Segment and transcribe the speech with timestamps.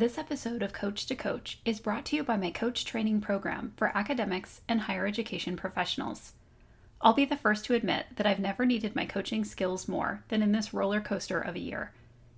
[0.00, 3.74] This episode of Coach to Coach is brought to you by my coach training program
[3.76, 6.32] for academics and higher education professionals.
[7.02, 10.42] I'll be the first to admit that I've never needed my coaching skills more than
[10.42, 11.92] in this roller coaster of a year.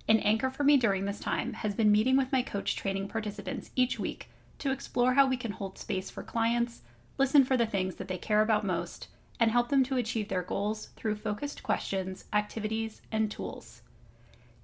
[0.09, 3.71] An anchor for me during this time has been meeting with my coach training participants
[3.77, 6.81] each week to explore how we can hold space for clients,
[7.17, 9.07] listen for the things that they care about most,
[9.39, 13.83] and help them to achieve their goals through focused questions, activities, and tools.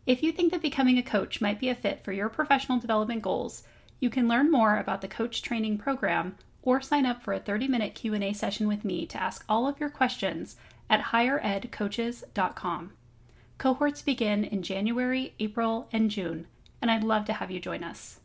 [0.09, 3.21] If you think that becoming a coach might be a fit for your professional development
[3.21, 3.61] goals,
[3.99, 7.93] you can learn more about the coach training program or sign up for a 30-minute
[7.93, 10.55] Q&A session with me to ask all of your questions
[10.89, 12.93] at higheredcoaches.com.
[13.59, 16.47] Cohorts begin in January, April, and June,
[16.81, 18.18] and I'd love to have you join us.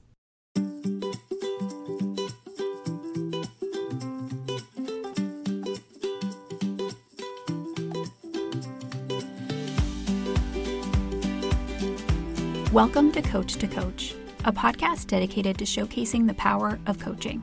[12.75, 17.41] Welcome to Coach to Coach, a podcast dedicated to showcasing the power of coaching.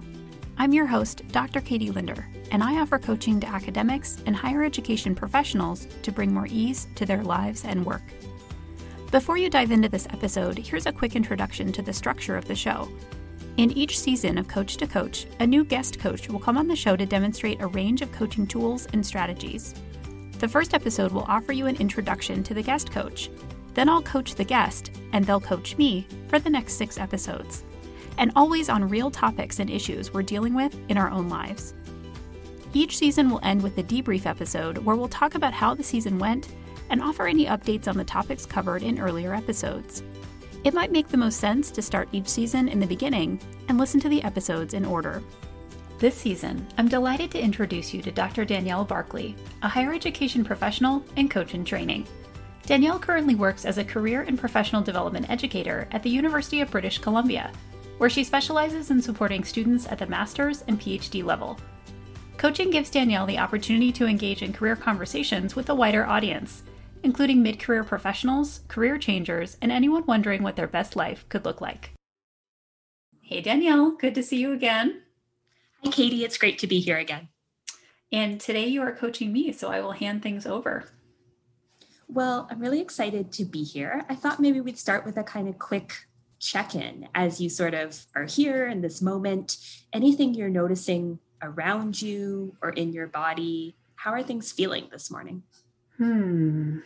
[0.57, 1.62] I'm your host, Dr.
[1.62, 6.48] Katie Linder, and I offer coaching to academics and higher education professionals to bring more
[6.48, 8.01] ease to their lives and work.
[9.10, 12.54] Before you dive into this episode, here's a quick introduction to the structure of the
[12.54, 12.90] show.
[13.55, 16.76] In each season of Coach to Coach, a new guest coach will come on the
[16.76, 19.76] show to demonstrate a range of coaching tools and strategies.
[20.40, 23.29] The first episode will offer you an introduction to the guest coach,
[23.73, 27.63] then I'll coach the guest, and they'll coach me for the next six episodes.
[28.17, 31.73] And always on real topics and issues we're dealing with in our own lives.
[32.73, 36.19] Each season will end with a debrief episode where we'll talk about how the season
[36.19, 36.49] went
[36.89, 40.03] and offer any updates on the topics covered in earlier episodes.
[40.63, 43.99] It might make the most sense to start each season in the beginning and listen
[44.01, 45.23] to the episodes in order.
[45.97, 48.45] This season, I'm delighted to introduce you to Dr.
[48.45, 52.07] Danielle Barkley, a higher education professional and coach in training.
[52.71, 56.99] Danielle currently works as a career and professional development educator at the University of British
[56.99, 57.51] Columbia,
[57.97, 61.59] where she specializes in supporting students at the master's and PhD level.
[62.37, 66.63] Coaching gives Danielle the opportunity to engage in career conversations with a wider audience,
[67.03, 71.59] including mid career professionals, career changers, and anyone wondering what their best life could look
[71.59, 71.91] like.
[73.21, 75.01] Hey, Danielle, good to see you again.
[75.83, 76.23] Hi, Katie.
[76.23, 77.27] It's great to be here again.
[78.13, 80.85] And today you are coaching me, so I will hand things over.
[82.13, 84.03] Well, I'm really excited to be here.
[84.09, 85.94] I thought maybe we'd start with a kind of quick
[86.39, 89.55] check in as you sort of are here in this moment.
[89.94, 93.77] Anything you're noticing around you or in your body?
[93.95, 95.44] How are things feeling this morning?
[95.97, 96.79] Hmm.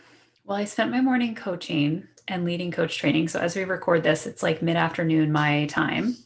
[0.44, 3.26] Well, I spent my morning coaching and leading coach training.
[3.26, 6.16] So as we record this, it's like mid afternoon my time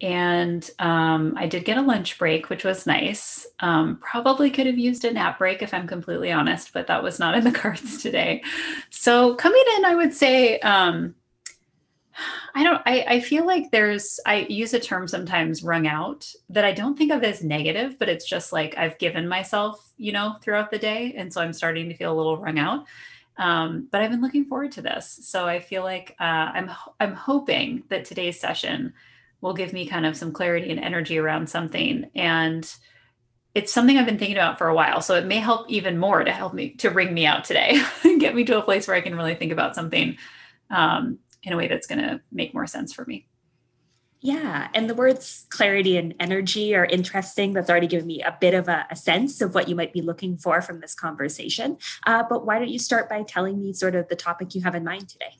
[0.00, 3.46] and um, I did get a lunch break, which was nice.
[3.60, 7.18] Um, probably could have used a nap break if I'm completely honest, but that was
[7.18, 8.42] not in the cards today.
[8.90, 11.14] So coming in, I would say, um,
[12.54, 12.82] I don't.
[12.86, 14.18] I, I feel like there's.
[14.26, 18.08] I use a term sometimes, wrung out, that I don't think of as negative, but
[18.08, 21.88] it's just like I've given myself, you know, throughout the day, and so I'm starting
[21.88, 22.86] to feel a little wrung out.
[23.36, 26.70] Um, but I've been looking forward to this, so I feel like uh, I'm.
[26.98, 28.94] I'm hoping that today's session
[29.40, 32.10] will give me kind of some clarity and energy around something.
[32.14, 32.70] And
[33.54, 35.00] it's something I've been thinking about for a while.
[35.00, 38.20] So it may help even more to help me to wring me out today and
[38.20, 40.16] get me to a place where I can really think about something
[40.70, 43.26] um, in a way that's going to make more sense for me.
[44.20, 44.68] Yeah.
[44.74, 47.52] And the words clarity and energy are interesting.
[47.52, 50.02] That's already given me a bit of a, a sense of what you might be
[50.02, 51.78] looking for from this conversation.
[52.04, 54.74] Uh, but why don't you start by telling me sort of the topic you have
[54.74, 55.36] in mind today?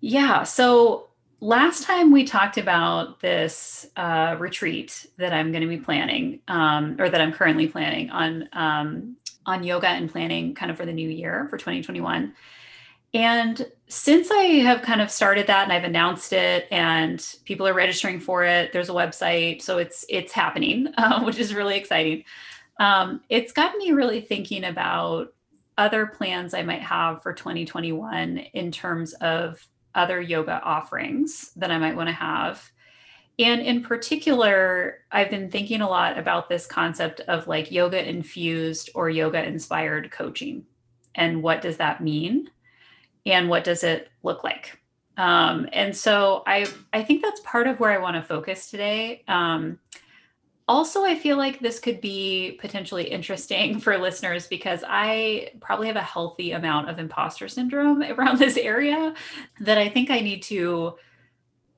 [0.00, 0.42] Yeah.
[0.42, 1.07] So
[1.40, 6.96] last time we talked about this uh, retreat that I'm going to be planning, um,
[6.98, 9.16] or that I'm currently planning on um,
[9.46, 12.34] on yoga and planning, kind of for the new year for 2021.
[13.14, 17.72] And since I have kind of started that and I've announced it, and people are
[17.72, 22.24] registering for it, there's a website, so it's it's happening, uh, which is really exciting.
[22.80, 25.32] Um, it's gotten me really thinking about
[25.78, 31.78] other plans I might have for 2021 in terms of other yoga offerings that I
[31.78, 32.70] might want to have.
[33.38, 38.90] And in particular, I've been thinking a lot about this concept of like yoga infused
[38.94, 40.64] or yoga inspired coaching.
[41.14, 42.50] And what does that mean?
[43.24, 44.80] And what does it look like?
[45.16, 49.24] Um, and so I, I think that's part of where I want to focus today.
[49.28, 49.78] Um,
[50.68, 55.96] also, I feel like this could be potentially interesting for listeners because I probably have
[55.96, 59.14] a healthy amount of imposter syndrome around this area
[59.60, 60.94] that I think I need to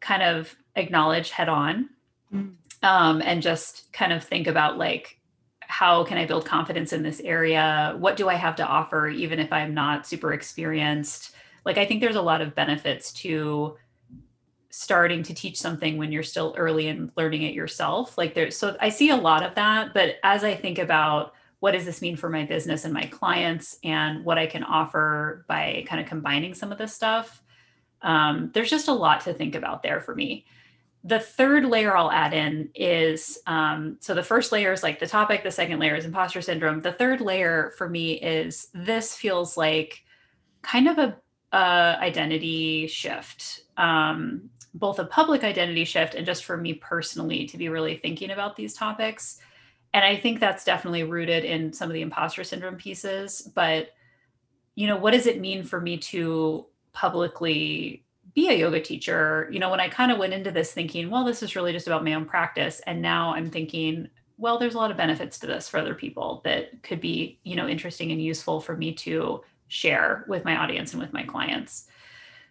[0.00, 1.90] kind of acknowledge head on
[2.34, 2.52] mm.
[2.82, 5.18] um, and just kind of think about like,
[5.60, 7.94] how can I build confidence in this area?
[7.96, 11.36] What do I have to offer, even if I'm not super experienced?
[11.64, 13.76] Like, I think there's a lot of benefits to
[14.70, 18.16] starting to teach something when you're still early and learning it yourself.
[18.16, 21.72] Like there's so I see a lot of that, but as I think about what
[21.72, 25.84] does this mean for my business and my clients and what I can offer by
[25.86, 27.42] kind of combining some of this stuff,
[28.02, 30.46] um, there's just a lot to think about there for me.
[31.04, 35.06] The third layer I'll add in is um, so the first layer is like the
[35.06, 36.80] topic, the second layer is imposter syndrome.
[36.80, 40.02] The third layer for me is this feels like
[40.62, 41.16] kind of a,
[41.52, 43.62] a identity shift.
[43.76, 48.30] Um, both a public identity shift and just for me personally to be really thinking
[48.30, 49.38] about these topics.
[49.92, 53.50] And I think that's definitely rooted in some of the imposter syndrome pieces.
[53.54, 53.90] But,
[54.76, 58.04] you know, what does it mean for me to publicly
[58.34, 59.48] be a yoga teacher?
[59.50, 61.88] You know, when I kind of went into this thinking, well, this is really just
[61.88, 62.80] about my own practice.
[62.86, 64.08] And now I'm thinking,
[64.38, 67.56] well, there's a lot of benefits to this for other people that could be, you
[67.56, 71.86] know, interesting and useful for me to share with my audience and with my clients.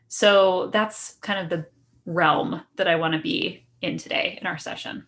[0.08, 1.68] So that's kind of the
[2.06, 5.06] realm that I want to be in today in our session.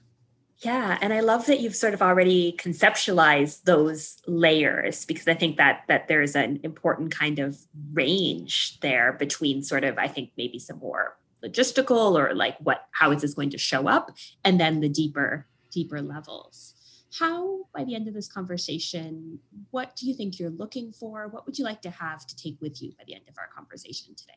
[0.60, 5.58] Yeah, and I love that you've sort of already conceptualized those layers because I think
[5.58, 7.58] that that there's an important kind of
[7.94, 13.12] range there between sort of I think maybe some more logistical or like what how
[13.12, 14.12] is this going to show up
[14.44, 16.75] and then the deeper deeper levels.
[17.18, 19.40] How by the end of this conversation
[19.72, 21.28] what do you think you're looking for?
[21.28, 23.48] What would you like to have to take with you by the end of our
[23.48, 24.34] conversation today?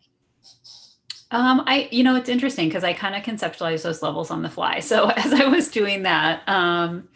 [1.30, 4.50] Um, I, you know, it's interesting because I kind of conceptualize those levels on the
[4.50, 4.80] fly.
[4.80, 7.08] So as I was doing that, um,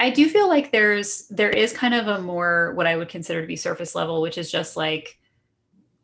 [0.00, 3.40] I do feel like there's there is kind of a more what I would consider
[3.40, 5.18] to be surface level, which is just like,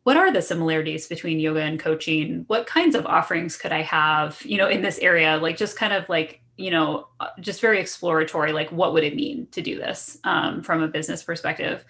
[0.03, 2.45] what are the similarities between yoga and coaching?
[2.47, 5.37] What kinds of offerings could I have, you know, in this area?
[5.37, 8.53] Like just kind of like, you know, uh, just very exploratory.
[8.53, 11.83] Like, what would it mean to do this um, from a business perspective?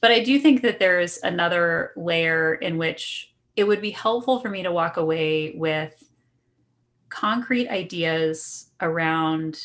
[0.00, 4.48] But I do think that there's another layer in which it would be helpful for
[4.48, 6.02] me to walk away with
[7.10, 9.60] concrete ideas around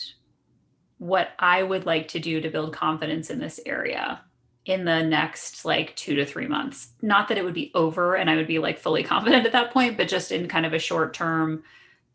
[0.97, 4.21] what I would like to do to build confidence in this area
[4.65, 6.89] in the next like two to three months.
[7.01, 9.71] Not that it would be over and I would be like fully confident at that
[9.71, 11.63] point, but just in kind of a short term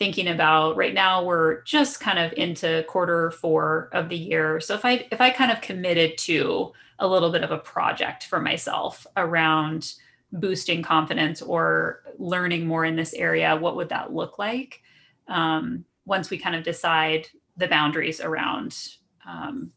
[0.01, 4.59] thinking about right now we're just kind of into quarter four of the year.
[4.59, 8.25] So if I if I kind of committed to a little bit of a project
[8.25, 9.93] for myself around
[10.33, 14.81] boosting confidence or learning more in this area, what would that look like
[15.29, 18.97] um, once we kind of decide the boundaries around
[19.29, 19.71] um,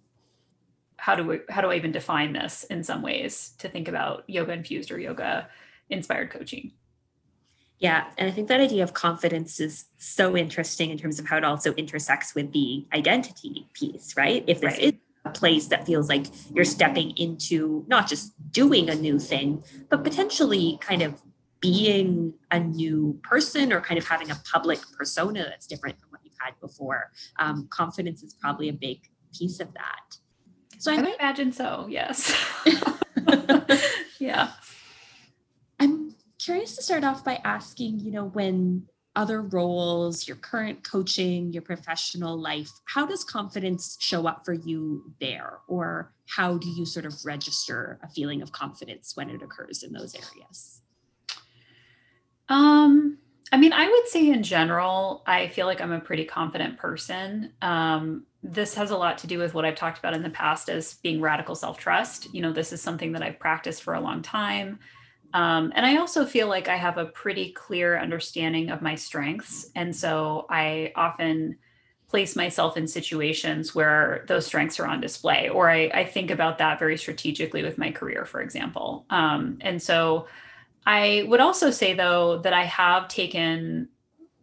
[0.95, 4.23] how do we how do I even define this in some ways to think about
[4.27, 5.49] yoga infused or yoga
[5.89, 6.71] inspired coaching.
[7.83, 11.35] Yeah, and I think that idea of confidence is so interesting in terms of how
[11.35, 14.41] it also intersects with the identity piece, right?
[14.47, 14.79] If this right.
[14.79, 14.93] is
[15.25, 20.01] a place that feels like you're stepping into not just doing a new thing, but
[20.01, 21.21] potentially kind of
[21.59, 26.21] being a new person or kind of having a public persona that's different from what
[26.23, 27.11] you've had before.
[27.37, 29.01] Um, confidence is probably a big
[29.37, 30.17] piece of that.
[30.79, 31.87] So I, I might imagine so.
[31.89, 32.33] Yes.
[34.19, 34.51] yeah.
[35.81, 36.12] I'm
[36.43, 41.61] curious to start off by asking, you know, when other roles, your current coaching, your
[41.61, 45.59] professional life, how does confidence show up for you there?
[45.67, 49.93] Or how do you sort of register a feeling of confidence when it occurs in
[49.93, 50.81] those areas?
[52.49, 53.19] Um,
[53.51, 57.53] I mean, I would say in general, I feel like I'm a pretty confident person.
[57.61, 60.69] Um, this has a lot to do with what I've talked about in the past
[60.69, 62.33] as being radical self trust.
[62.33, 64.79] You know, this is something that I've practiced for a long time.
[65.33, 69.71] Um, and I also feel like I have a pretty clear understanding of my strengths.
[69.75, 71.57] And so I often
[72.07, 76.59] place myself in situations where those strengths are on display, or I, I think about
[76.59, 79.07] that very strategically with my career, for example.
[79.09, 80.27] Um, and so
[80.85, 83.89] I would also say, though, that I have taken,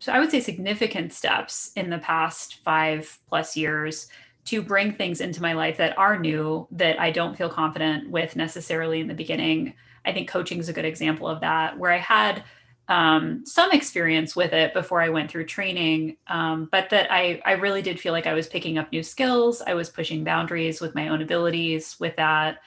[0.00, 4.08] so I would say, significant steps in the past five plus years
[4.46, 8.36] to bring things into my life that are new that I don't feel confident with
[8.36, 9.74] necessarily in the beginning.
[10.04, 12.42] I think coaching is a good example of that, where I had
[12.88, 17.52] um, some experience with it before I went through training, um, but that I, I
[17.52, 19.62] really did feel like I was picking up new skills.
[19.64, 22.58] I was pushing boundaries with my own abilities with that.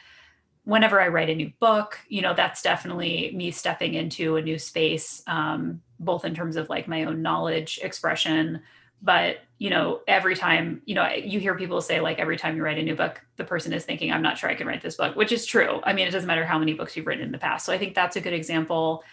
[0.63, 4.57] Whenever I write a new book, you know, that's definitely me stepping into a new
[4.57, 8.61] space, um, both in terms of like my own knowledge expression,
[9.03, 12.63] but you know every time you know you hear people say like every time you
[12.63, 14.95] write a new book the person is thinking i'm not sure i can write this
[14.95, 15.81] book which is true.
[15.83, 17.65] I mean it doesn't matter how many books you've written in the past.
[17.65, 19.03] So i think that's a good example.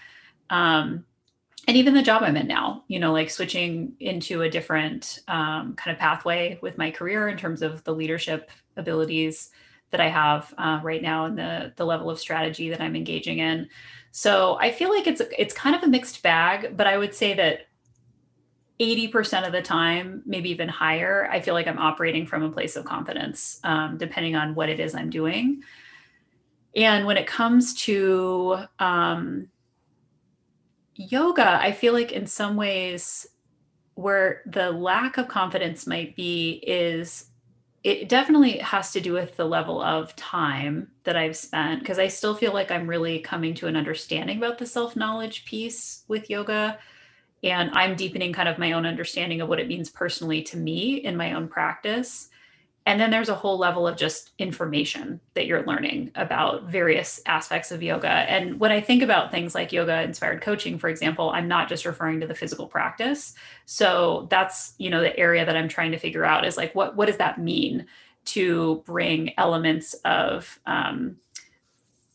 [0.48, 1.04] Um,
[1.68, 5.74] and even the job i'm in now you know like switching into a different um,
[5.74, 9.50] kind of pathway with my career in terms of the leadership abilities
[9.90, 13.38] that i have uh, right now and the the level of strategy that i'm engaging
[13.38, 13.68] in.
[14.10, 17.34] So i feel like it's it's kind of a mixed bag but i would say
[17.34, 17.66] that
[18.80, 22.76] 80% of the time, maybe even higher, I feel like I'm operating from a place
[22.76, 25.62] of confidence, um, depending on what it is I'm doing.
[26.74, 29.48] And when it comes to um,
[30.94, 33.26] yoga, I feel like in some ways,
[33.94, 37.26] where the lack of confidence might be is
[37.84, 42.08] it definitely has to do with the level of time that I've spent because I
[42.08, 46.30] still feel like I'm really coming to an understanding about the self knowledge piece with
[46.30, 46.78] yoga
[47.42, 50.96] and i'm deepening kind of my own understanding of what it means personally to me
[50.96, 52.28] in my own practice.
[52.86, 57.70] And then there's a whole level of just information that you're learning about various aspects
[57.70, 58.08] of yoga.
[58.08, 61.84] And when i think about things like yoga inspired coaching for example i'm not just
[61.84, 63.34] referring to the physical practice.
[63.66, 66.96] So that's you know the area that i'm trying to figure out is like what
[66.96, 67.86] what does that mean
[68.24, 71.16] to bring elements of um,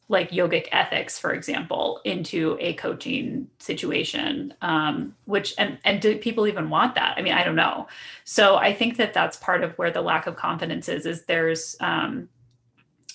[0.08, 6.48] like yogic ethics for example into a coaching situation um, which and and do people
[6.48, 7.16] even want that?
[7.18, 7.88] I mean i don't know.
[8.24, 11.76] So i think that that's part of where the lack of confidence is is there's
[11.80, 12.30] um,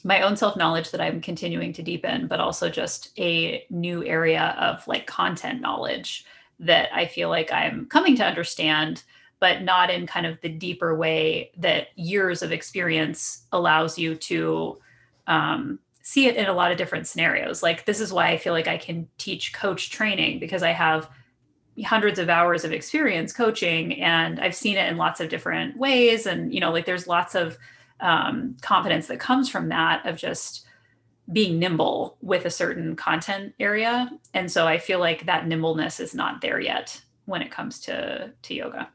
[0.05, 4.57] my own self knowledge that i'm continuing to deepen but also just a new area
[4.59, 6.25] of like content knowledge
[6.59, 9.03] that i feel like i'm coming to understand
[9.41, 14.79] but not in kind of the deeper way that years of experience allows you to
[15.27, 15.79] um,
[16.11, 17.63] see it in a lot of different scenarios.
[17.63, 21.09] Like this is why I feel like I can teach coach training because I have
[21.85, 26.27] hundreds of hours of experience coaching and I've seen it in lots of different ways.
[26.27, 27.57] And, you know, like there's lots of
[28.01, 30.67] um, confidence that comes from that of just
[31.33, 34.11] being nimble with a certain content area.
[34.35, 38.33] And so I feel like that nimbleness is not there yet when it comes to,
[38.43, 38.91] to yoga.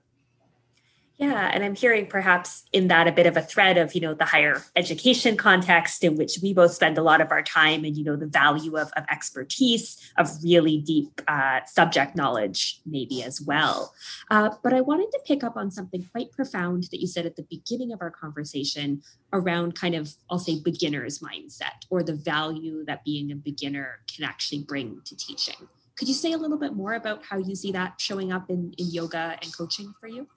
[1.17, 4.13] Yeah, and I'm hearing perhaps in that a bit of a thread of, you know,
[4.13, 7.95] the higher education context in which we both spend a lot of our time and,
[7.95, 13.39] you know, the value of, of expertise, of really deep uh, subject knowledge, maybe as
[13.39, 13.93] well.
[14.29, 17.37] Uh, but I wanted to pick up on something quite profound that you said at
[17.37, 22.83] the beginning of our conversation around kind of, I'll say, beginner's mindset or the value
[22.87, 25.69] that being a beginner can actually bring to teaching.
[25.95, 28.73] Could you say a little bit more about how you see that showing up in,
[28.77, 30.27] in yoga and coaching for you?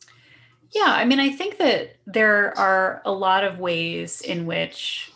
[0.74, 5.12] Yeah, I mean, I think that there are a lot of ways in which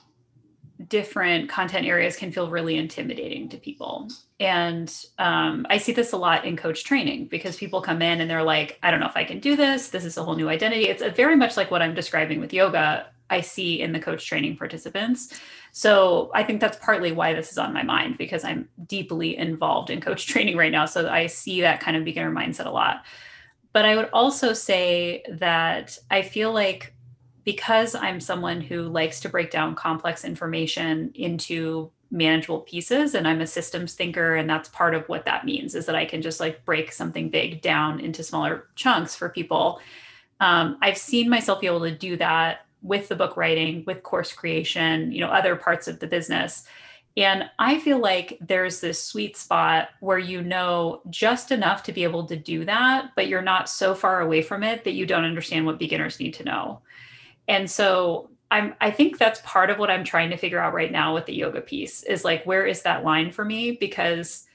[0.89, 4.09] different content areas can feel really intimidating to people.
[4.41, 8.29] And um, I see this a lot in coach training because people come in and
[8.31, 9.89] they're like, I don't know if I can do this.
[9.91, 10.89] This is a whole new identity.
[10.89, 14.57] It's very much like what I'm describing with yoga, I see in the coach training
[14.57, 15.41] participants.
[15.73, 19.89] So I think that's partly why this is on my mind because I'm deeply involved
[19.89, 20.87] in coach training right now.
[20.87, 23.05] So I see that kind of beginner mindset a lot.
[23.73, 26.95] But I would also say that I feel like
[27.45, 33.41] because I'm someone who likes to break down complex information into manageable pieces and I'm
[33.41, 36.41] a systems thinker and that's part of what that means is that I can just
[36.41, 39.81] like break something big down into smaller chunks for people.
[40.39, 44.33] Um, I've seen myself be able to do that with the book writing, with course
[44.33, 46.65] creation, you know, other parts of the business.
[47.17, 52.05] And I feel like there's this sweet spot where you know just enough to be
[52.05, 55.25] able to do that, but you're not so far away from it that you don't
[55.25, 56.81] understand what beginners need to know.
[57.49, 60.93] And so I'm I think that's part of what I'm trying to figure out right
[60.93, 64.47] now with the yoga piece is like where is that line for me because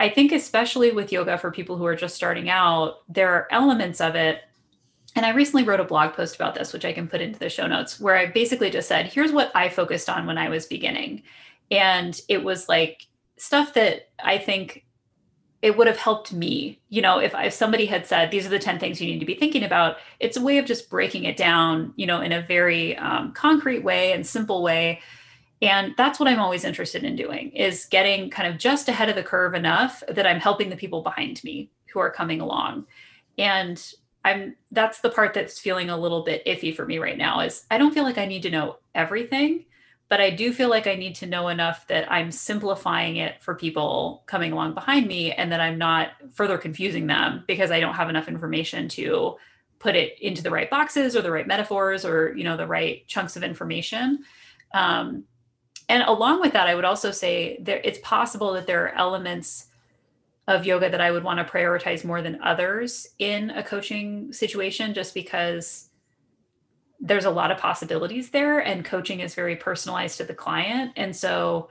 [0.00, 4.00] I think especially with yoga for people who are just starting out, there are elements
[4.00, 4.40] of it
[5.14, 7.50] and I recently wrote a blog post about this, which I can put into the
[7.50, 10.64] show notes, where I basically just said, here's what I focused on when I was
[10.64, 11.22] beginning.
[11.72, 13.06] And it was like
[13.38, 14.84] stuff that I think
[15.62, 16.80] it would have helped me.
[16.90, 19.26] You know, if, if somebody had said, these are the 10 things you need to
[19.26, 22.42] be thinking about, it's a way of just breaking it down, you know, in a
[22.42, 25.00] very um, concrete way and simple way.
[25.62, 29.14] And that's what I'm always interested in doing is getting kind of just ahead of
[29.14, 32.84] the curve enough that I'm helping the people behind me who are coming along.
[33.38, 33.82] And
[34.24, 37.64] I'm that's the part that's feeling a little bit iffy for me right now is
[37.70, 39.64] I don't feel like I need to know everything
[40.12, 43.54] but I do feel like I need to know enough that I'm simplifying it for
[43.54, 47.94] people coming along behind me and that I'm not further confusing them because I don't
[47.94, 49.36] have enough information to
[49.78, 53.06] put it into the right boxes or the right metaphors or you know the right
[53.06, 54.18] chunks of information.
[54.74, 55.24] Um,
[55.88, 59.68] and along with that, I would also say there it's possible that there are elements
[60.46, 64.92] of yoga that I would want to prioritize more than others in a coaching situation
[64.92, 65.88] just because
[67.02, 70.92] there's a lot of possibilities there and coaching is very personalized to the client.
[70.96, 71.68] And so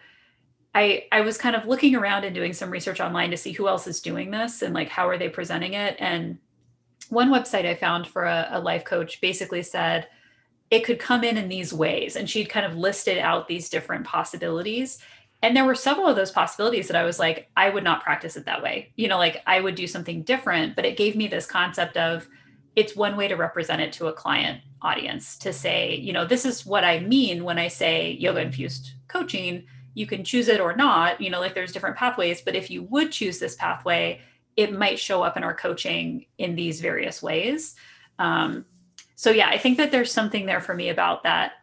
[0.74, 3.68] i i was kind of looking around and doing some research online to see who
[3.68, 5.96] else is doing this and like how are they presenting it.
[6.00, 6.38] And
[7.10, 10.08] one website i found for a, a life coach basically said
[10.70, 14.06] it could come in in these ways and she'd kind of listed out these different
[14.06, 15.00] possibilities.
[15.44, 18.38] And there were several of those possibilities that I was like, I would not practice
[18.38, 18.94] it that way.
[18.96, 22.28] You know, like I would do something different, but it gave me this concept of
[22.76, 26.46] it's one way to represent it to a client audience to say, you know, this
[26.46, 29.66] is what I mean when I say yoga infused coaching.
[29.94, 32.84] You can choose it or not, you know, like there's different pathways, but if you
[32.84, 34.22] would choose this pathway,
[34.56, 37.76] it might show up in our coaching in these various ways.
[38.20, 38.66] Um,
[39.16, 41.54] so, yeah, I think that there's something there for me about that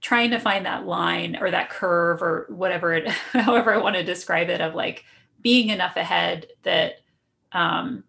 [0.00, 4.04] trying to find that line or that curve or whatever it however i want to
[4.04, 5.04] describe it of like
[5.42, 6.94] being enough ahead that
[7.52, 8.04] um,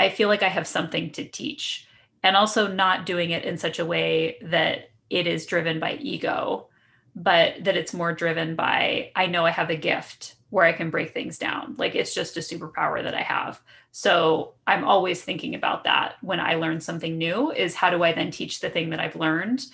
[0.00, 1.86] i feel like i have something to teach
[2.22, 6.66] and also not doing it in such a way that it is driven by ego
[7.14, 10.90] but that it's more driven by i know i have a gift where i can
[10.90, 11.74] break things down.
[11.78, 13.60] Like it's just a superpower that i have.
[13.92, 18.12] So i'm always thinking about that when i learn something new is how do i
[18.12, 19.64] then teach the thing that i've learned?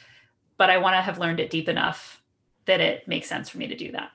[0.58, 2.22] But I want to have learned it deep enough
[2.64, 4.10] that it makes sense for me to do that.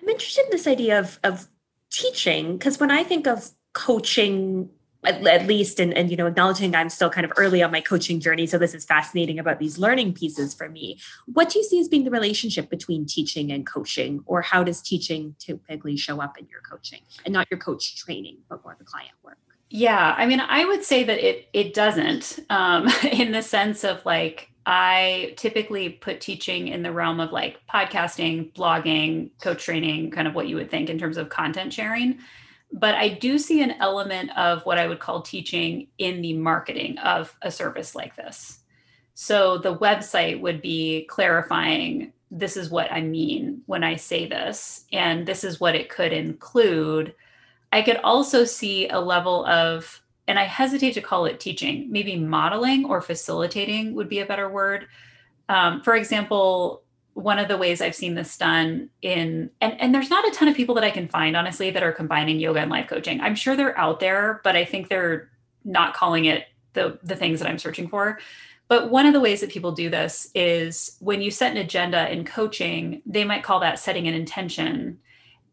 [0.00, 1.48] I'm interested in this idea of of
[1.90, 4.68] teaching because when I think of coaching,
[5.04, 7.80] at, at least, and, and you know, acknowledging I'm still kind of early on my
[7.80, 10.98] coaching journey, so this is fascinating about these learning pieces for me.
[11.26, 14.82] What do you see as being the relationship between teaching and coaching, or how does
[14.82, 18.84] teaching typically show up in your coaching, and not your coach training, but more the
[18.84, 19.38] client work?
[19.70, 24.04] Yeah, I mean, I would say that it it doesn't, um, in the sense of
[24.04, 30.26] like I typically put teaching in the realm of like podcasting, blogging, coach training, kind
[30.26, 32.18] of what you would think in terms of content sharing.
[32.72, 36.98] But I do see an element of what I would call teaching in the marketing
[36.98, 38.60] of a service like this.
[39.14, 44.84] So the website would be clarifying this is what I mean when I say this,
[44.92, 47.14] and this is what it could include.
[47.72, 52.14] I could also see a level of and I hesitate to call it teaching, maybe
[52.14, 54.86] modeling or facilitating would be a better word.
[55.48, 56.82] Um, for example,
[57.18, 60.46] one of the ways I've seen this done in, and, and there's not a ton
[60.46, 63.20] of people that I can find, honestly, that are combining yoga and life coaching.
[63.20, 65.28] I'm sure they're out there, but I think they're
[65.64, 68.20] not calling it the, the things that I'm searching for.
[68.68, 72.08] But one of the ways that people do this is when you set an agenda
[72.12, 74.98] in coaching, they might call that setting an intention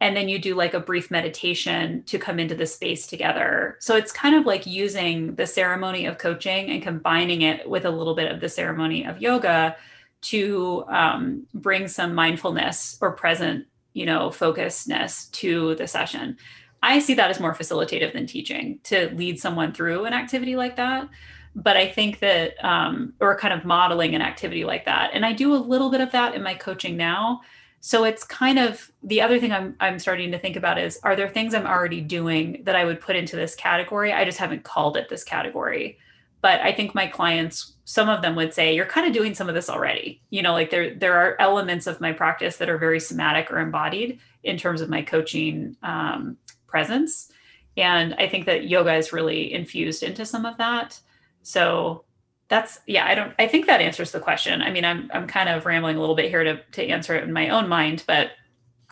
[0.02, 3.78] and then you do like a brief meditation to come into the space together.
[3.80, 7.90] So it's kind of like using the ceremony of coaching and combining it with a
[7.90, 9.78] little bit of the ceremony of yoga
[10.26, 16.38] to um, bring some mindfulness or present, you know, focusedness to the session.
[16.84, 20.76] I see that as more facilitative than teaching to lead someone through an activity like
[20.76, 21.10] that.
[21.56, 25.12] But I think that, um, or kind of modeling an activity like that.
[25.14, 27.42] And I do a little bit of that in my coaching now
[27.86, 31.16] so it's kind of the other thing I'm I'm starting to think about is are
[31.16, 34.12] there things I'm already doing that I would put into this category?
[34.12, 36.00] I just haven't called it this category.
[36.46, 39.50] But I think my clients, some of them would say, you're kind of doing some
[39.50, 40.22] of this already.
[40.30, 43.58] You know, like there there are elements of my practice that are very somatic or
[43.58, 47.32] embodied in terms of my coaching um, presence.
[47.78, 51.00] And I think that yoga is really infused into some of that.
[51.42, 52.06] So
[52.48, 55.50] that's yeah i don't i think that answers the question i mean i'm i'm kind
[55.50, 58.34] of rambling a little bit here to to answer it in my own mind but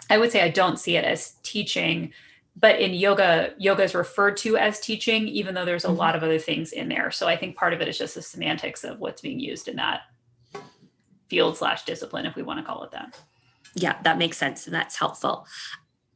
[0.09, 2.11] i would say i don't see it as teaching
[2.55, 5.97] but in yoga yoga is referred to as teaching even though there's a mm-hmm.
[5.97, 7.11] lot of other things in there.
[7.11, 9.75] So i think part of it is just the semantics of what's being used in
[9.77, 10.01] that
[11.29, 13.17] field slash discipline if we want to call it that.
[13.75, 15.47] Yeah that makes sense and that's helpful.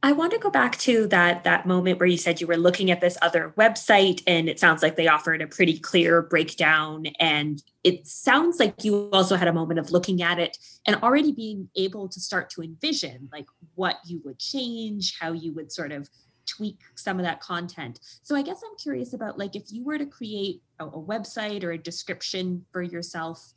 [0.00, 2.92] I want to go back to that that moment where you said you were looking
[2.92, 7.60] at this other website and it sounds like they offered a pretty clear breakdown and
[7.82, 11.68] it sounds like you also had a moment of looking at it and already being
[11.74, 16.08] able to start to envision like what you would change, how you would sort of
[16.48, 18.00] tweak some of that content.
[18.22, 21.62] So I guess I'm curious about like if you were to create a, a website
[21.62, 23.52] or a description for yourself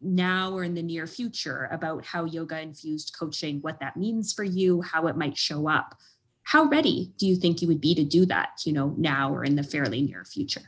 [0.00, 4.44] now or in the near future about how yoga infused coaching, what that means for
[4.44, 5.94] you, how it might show up.
[6.42, 9.44] How ready do you think you would be to do that, you know, now or
[9.44, 10.62] in the fairly near future?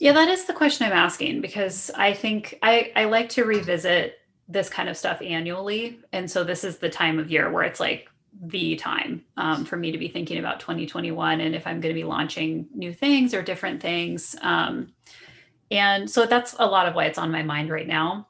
[0.00, 4.18] Yeah, that is the question I'm asking because I think I, I like to revisit
[4.48, 6.00] this kind of stuff annually.
[6.12, 8.08] And so this is the time of year where it's like
[8.42, 12.00] the time um, for me to be thinking about 2021 and if I'm going to
[12.00, 14.36] be launching new things or different things.
[14.42, 14.92] Um,
[15.70, 18.28] and so that's a lot of why it's on my mind right now.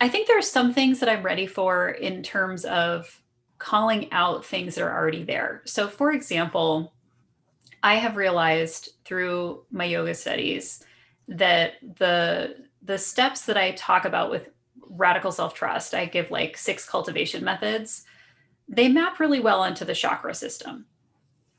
[0.00, 3.20] I think there are some things that I'm ready for in terms of
[3.58, 5.62] calling out things that are already there.
[5.64, 6.92] So, for example,
[7.82, 10.84] I have realized through my yoga studies
[11.28, 14.48] that the the steps that I talk about with
[14.90, 18.04] radical self-trust, I give like six cultivation methods,
[18.68, 20.86] they map really well into the chakra system.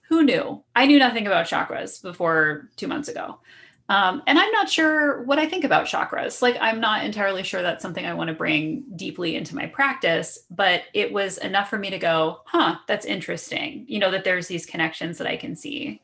[0.09, 0.63] Who knew?
[0.75, 3.39] I knew nothing about chakras before 2 months ago.
[3.87, 6.41] Um, and I'm not sure what I think about chakras.
[6.41, 10.39] Like, I'm not entirely sure that's something I want to bring deeply into my practice,
[10.49, 13.85] but it was enough for me to go, huh, that's interesting.
[13.87, 16.01] You know, that there's these connections that I can see.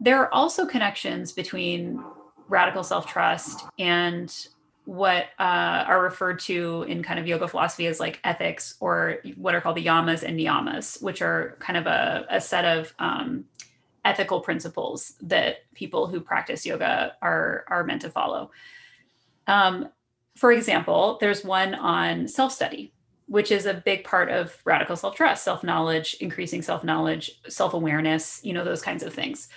[0.00, 2.02] There are also connections between
[2.48, 4.34] radical self trust and
[4.88, 9.54] what uh, are referred to in kind of yoga philosophy as like ethics or what
[9.54, 13.44] are called the yamas and niyamas, which are kind of a, a set of um,
[14.06, 18.50] ethical principles that people who practice yoga are are meant to follow.
[19.46, 19.90] Um,
[20.38, 22.94] for example, there's one on self study,
[23.26, 27.74] which is a big part of radical self trust, self knowledge, increasing self knowledge, self
[27.74, 29.50] awareness, you know, those kinds of things.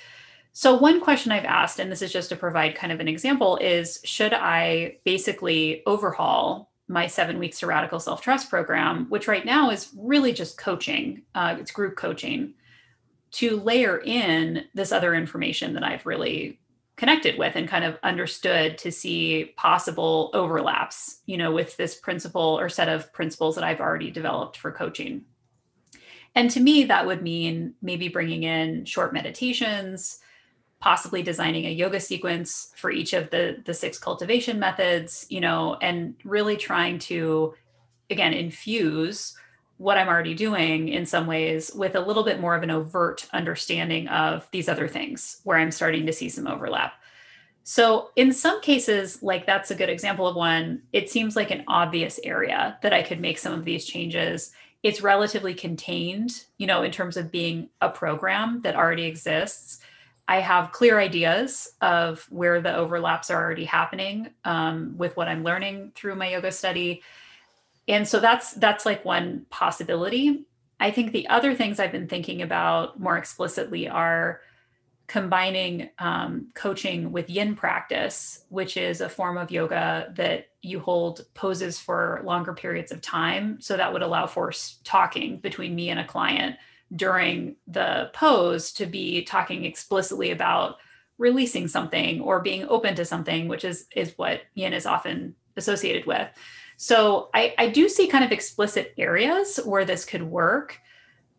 [0.54, 3.58] So, one question I've asked, and this is just to provide kind of an example,
[3.58, 9.46] is should I basically overhaul my seven weeks to radical self trust program, which right
[9.46, 12.54] now is really just coaching, uh, it's group coaching,
[13.32, 16.60] to layer in this other information that I've really
[16.98, 22.60] connected with and kind of understood to see possible overlaps, you know, with this principle
[22.60, 25.24] or set of principles that I've already developed for coaching.
[26.36, 30.20] And to me, that would mean maybe bringing in short meditations,
[30.82, 35.78] possibly designing a yoga sequence for each of the the six cultivation methods, you know,
[35.82, 37.54] and really trying to
[38.10, 39.38] again infuse
[39.78, 43.28] what I'm already doing in some ways with a little bit more of an overt
[43.34, 46.94] understanding of these other things where I'm starting to see some overlap.
[47.64, 51.64] So, in some cases, like that's a good example of one, it seems like an
[51.68, 54.52] obvious area that I could make some of these changes.
[54.84, 59.80] It's relatively contained, you know, in terms of being a program that already exists.
[60.32, 65.44] I have clear ideas of where the overlaps are already happening um, with what I'm
[65.44, 67.04] learning through my yoga study.
[67.90, 70.46] And so that's that's like one possibility.
[70.80, 74.40] I think the other things i've been thinking about more explicitly are
[75.08, 81.26] combining um, coaching with yin practice which is a form of yoga that you hold
[81.34, 83.60] poses for longer periods of time.
[83.60, 84.54] So that would allow for
[84.86, 86.56] talking between me and a client
[86.96, 90.78] during the pose to be talking explicitly about
[91.18, 96.06] releasing something or being open to something which is is what yin is often associated
[96.06, 96.28] with
[96.82, 100.80] so I, I do see kind of explicit areas where this could work.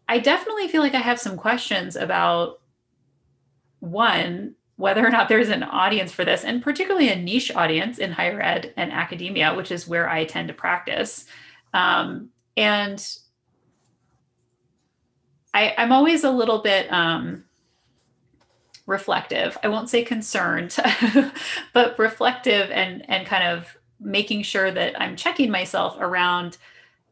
[0.09, 2.61] I definitely feel like I have some questions about
[3.81, 8.13] one, whether or not there's an audience for this, and particularly a niche audience in
[8.13, 11.25] higher ed and academia, which is where I tend to practice.
[11.75, 13.05] Um, and
[15.55, 17.45] I, I'm always a little bit um,
[18.87, 19.59] reflective.
[19.63, 20.77] I won't say concerned,
[21.73, 26.59] but reflective and and kind of making sure that I'm checking myself around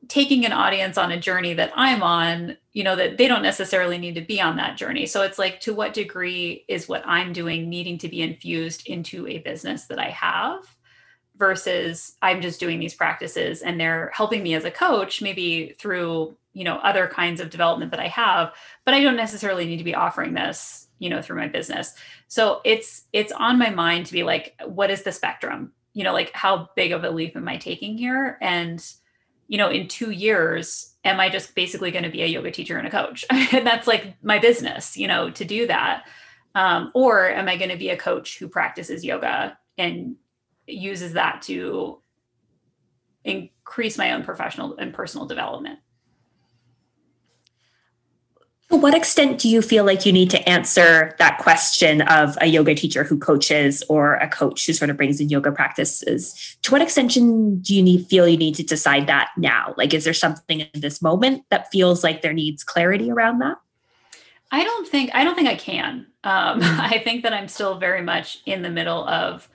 [0.09, 3.99] taking an audience on a journey that I'm on, you know, that they don't necessarily
[3.99, 5.07] need to be on that journey.
[5.07, 9.27] So it's like, to what degree is what I'm doing needing to be infused into
[9.27, 10.65] a business that I have
[11.37, 16.37] versus I'm just doing these practices and they're helping me as a coach, maybe through,
[16.53, 18.53] you know, other kinds of development that I have,
[18.85, 21.95] but I don't necessarily need to be offering this, you know, through my business.
[22.29, 25.73] So it's, it's on my mind to be like, what is the spectrum?
[25.93, 28.39] you know, like how big of a leap am I taking here?
[28.41, 28.85] And,
[29.49, 32.79] you know, in two years, am I just basically going to be a yoga teacher
[32.79, 33.25] and a coach?
[33.31, 36.05] and that's like my business, you know, to do that.
[36.55, 40.17] Um, or am I going to be a coach who practices yoga and
[40.67, 42.01] uses that to
[43.25, 45.81] increase my own professional and personal development?
[48.71, 52.47] To what extent do you feel like you need to answer that question of a
[52.47, 56.57] yoga teacher who coaches or a coach who sort of brings in yoga practices?
[56.63, 59.75] To what extent do you need feel you need to decide that now?
[59.77, 63.57] Like, is there something in this moment that feels like there needs clarity around that?
[64.53, 66.07] I don't think I don't think I can.
[66.23, 66.81] Um, mm-hmm.
[66.81, 69.49] I think that I'm still very much in the middle of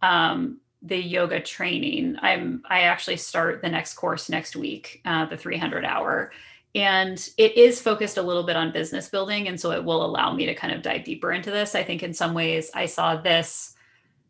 [0.00, 2.16] um, the yoga training.
[2.22, 6.32] I'm I actually start the next course next week, uh, the 300 hour
[6.76, 10.32] and it is focused a little bit on business building and so it will allow
[10.32, 11.74] me to kind of dive deeper into this.
[11.74, 13.74] I think in some ways i saw this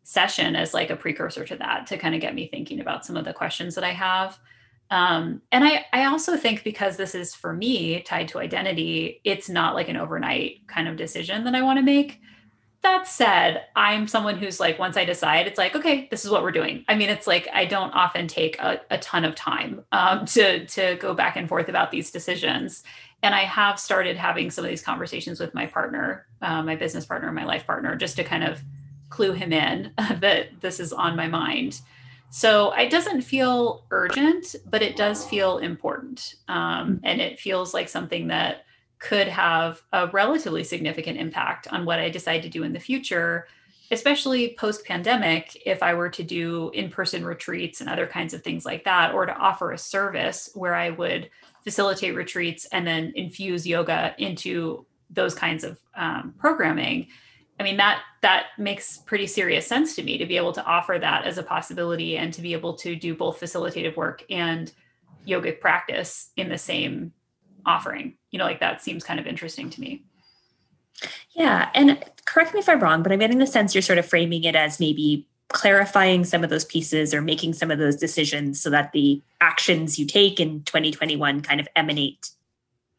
[0.03, 3.17] session as like a precursor to that to kind of get me thinking about some
[3.17, 4.39] of the questions that i have.
[4.89, 9.49] Um, and I, I also think because this is for me tied to identity it's
[9.49, 12.21] not like an overnight kind of decision that i want to make
[12.83, 16.43] that said, I'm someone who's like, once I decide, it's like, okay, this is what
[16.43, 16.85] we're doing.
[16.87, 20.65] I mean, it's like I don't often take a, a ton of time um, to
[20.65, 22.83] to go back and forth about these decisions.
[23.23, 27.05] And I have started having some of these conversations with my partner, uh, my business
[27.05, 28.61] partner, my life partner, just to kind of
[29.09, 31.81] clue him in that this is on my mind.
[32.29, 36.35] So it doesn't feel urgent, but it does feel important.
[36.47, 38.65] Um, and it feels like something that
[38.99, 43.47] could have a relatively significant impact on what I decide to do in the future
[43.91, 48.43] especially post pandemic, if I were to do in person retreats and other kinds of
[48.43, 51.29] things like that, or to offer a service where I would
[51.63, 57.07] facilitate retreats and then infuse yoga into those kinds of um, programming.
[57.59, 60.99] I mean that that makes pretty serious sense to me to be able to offer
[60.99, 64.71] that as a possibility and to be able to do both facilitative work and
[65.25, 67.13] yogic practice in the same
[67.67, 68.15] offering.
[68.31, 70.03] You know, like that seems kind of interesting to me.
[71.31, 71.69] Yeah.
[71.75, 74.43] And correct me if I'm wrong, but I'm getting the sense you're sort of framing
[74.43, 78.69] it as maybe clarifying some of those pieces or making some of those decisions so
[78.69, 82.31] that the actions you take in 2021 kind of emanate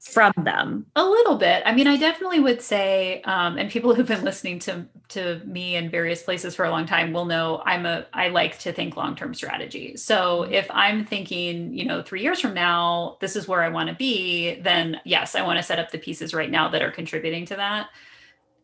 [0.09, 0.87] from them.
[0.97, 1.63] A little bit.
[1.67, 5.77] I mean i definitely would say um, and people who've been listening to to me
[5.77, 8.97] in various places for a long time will know i'm a i like to think
[8.97, 9.97] long-term strategy.
[9.97, 13.89] So if i'm thinking you know three years from now this is where i want
[13.89, 16.91] to be then yes i want to set up the pieces right now that are
[16.91, 17.89] contributing to that.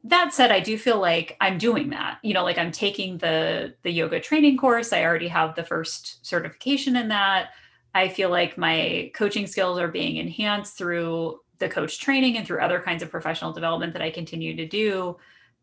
[0.04, 2.18] That said i do feel like i'm doing that.
[2.22, 4.92] You know like i'm taking the the yoga training course.
[4.92, 7.50] I already have the first certification in that
[7.94, 12.61] I feel like my coaching skills are being enhanced through the coach training and through
[12.61, 15.16] other kinds of professional development that I continue to do.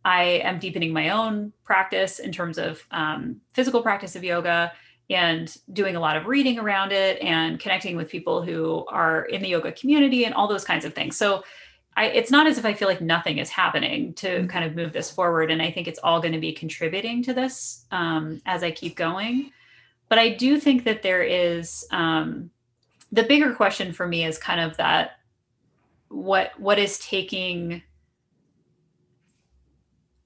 [0.05, 4.71] I am deepening my own practice in terms of um, physical practice of yoga
[5.09, 9.41] and doing a lot of reading around it and connecting with people who are in
[9.41, 11.17] the yoga community and all those kinds of things.
[11.17, 11.43] So
[11.97, 14.47] I, it's not as if I feel like nothing is happening to mm-hmm.
[14.47, 15.51] kind of move this forward.
[15.51, 18.95] And I think it's all going to be contributing to this um, as I keep
[18.95, 19.51] going.
[20.11, 22.51] But I do think that there is um,
[23.13, 25.11] the bigger question for me is kind of that
[26.09, 27.81] what what is taking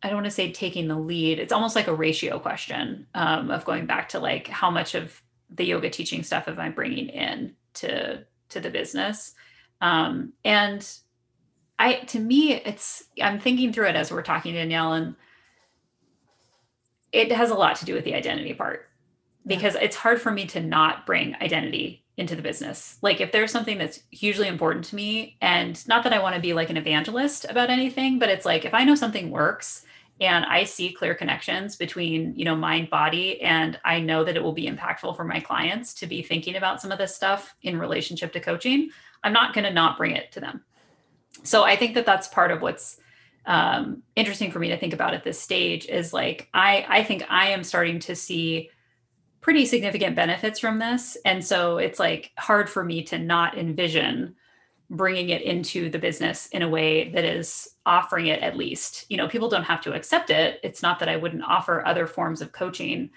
[0.02, 1.38] I don't want to say taking the lead.
[1.38, 5.22] It's almost like a ratio question um, of going back to like how much of
[5.52, 9.36] the yoga teaching stuff am I bringing in to to the business,
[9.82, 10.84] um, and
[11.78, 15.16] I to me it's I'm thinking through it as we're talking to Danielle, and
[17.12, 18.85] it has a lot to do with the identity part
[19.46, 22.98] because it's hard for me to not bring identity into the business.
[23.02, 26.42] Like if there's something that's hugely important to me and not that I want to
[26.42, 29.86] be like an evangelist about anything, but it's like if I know something works
[30.22, 34.44] and I see clear connections between, you know, mind body and I know that it
[34.44, 37.78] will be impactful for my clients to be thinking about some of this stuff in
[37.78, 38.90] relationship to coaching,
[39.24, 40.64] I'm not going to not bring it to them.
[41.44, 42.98] So I think that that's part of what's
[43.46, 47.24] um, interesting for me to think about at this stage is like I I think
[47.30, 48.72] I am starting to see
[49.46, 51.18] pretty significant benefits from this.
[51.24, 54.34] And so it's like hard for me to not envision
[54.90, 59.06] bringing it into the business in a way that is offering it at least.
[59.08, 60.60] You know, people don't have to accept it.
[60.64, 63.12] It's not that I wouldn't offer other forms of coaching.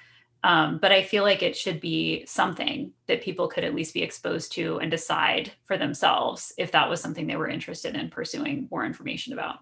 [0.44, 4.02] Um, but I feel like it should be something that people could at least be
[4.02, 8.68] exposed to and decide for themselves if that was something they were interested in pursuing
[8.70, 9.60] more information about.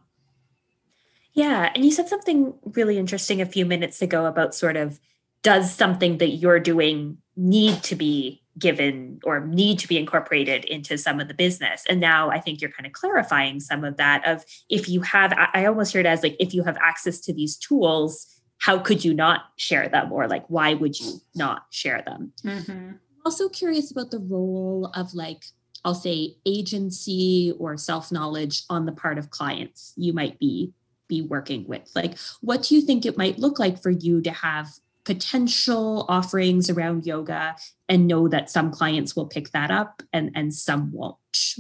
[1.33, 1.71] Yeah.
[1.73, 4.99] And you said something really interesting a few minutes ago about sort of
[5.47, 10.99] does something that you're doing need to be given or need to be incorporated into
[10.99, 11.85] some of the business.
[11.89, 15.33] And now i think you're kind of clarifying some of that of if you have
[15.55, 18.27] i almost heard it as like if you have access to these tools
[18.59, 20.11] how could you not share them?
[20.11, 22.33] Or like why would you not share them?
[22.43, 22.93] Mm-hmm.
[23.25, 25.45] also curious about the role of like
[25.85, 30.73] i'll say agency or self knowledge on the part of clients you might be
[31.09, 31.89] be working with.
[31.95, 34.69] Like what do you think it might look like for you to have
[35.07, 37.57] potential offerings around yoga
[37.89, 41.17] and know that some clients will pick that up and, and some won't.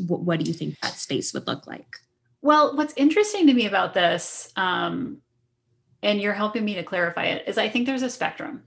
[0.06, 1.96] What, what do you think that space would look like?
[2.42, 5.18] Well, what's interesting to me about this, um,
[6.02, 8.62] and you're helping me to clarify it, is I think there's a spectrum.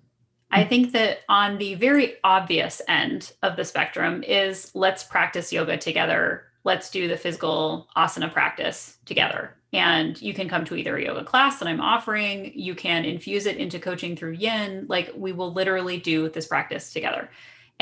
[0.51, 5.77] I think that on the very obvious end of the spectrum is let's practice yoga
[5.77, 6.45] together.
[6.63, 11.23] Let's do the physical asana practice together and you can come to either a yoga
[11.23, 14.85] class that I'm offering, you can infuse it into coaching through yin.
[14.89, 17.29] Like we will literally do this practice together.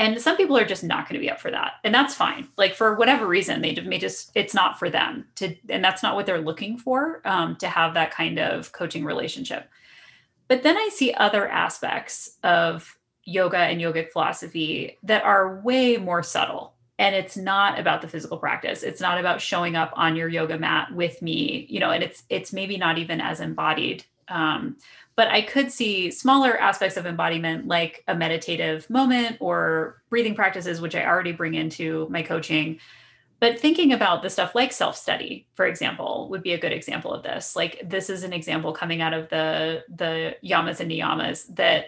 [0.00, 1.72] And some people are just not going to be up for that.
[1.82, 2.48] And that's fine.
[2.56, 6.14] Like for whatever reason, they may just, it's not for them to, and that's not
[6.14, 9.68] what they're looking for um, to have that kind of coaching relationship.
[10.46, 16.22] But then I see other aspects of yoga and yogic philosophy that are way more
[16.22, 18.82] subtle and it's not about the physical practice.
[18.82, 22.24] It's not about showing up on your yoga mat with me you know and it's
[22.28, 24.04] it's maybe not even as embodied.
[24.28, 24.76] Um,
[25.16, 30.80] but i could see smaller aspects of embodiment like a meditative moment or breathing practices
[30.80, 32.78] which i already bring into my coaching.
[33.40, 37.12] But thinking about the stuff like self study for example would be a good example
[37.12, 37.54] of this.
[37.54, 41.86] Like this is an example coming out of the the yamas and niyamas that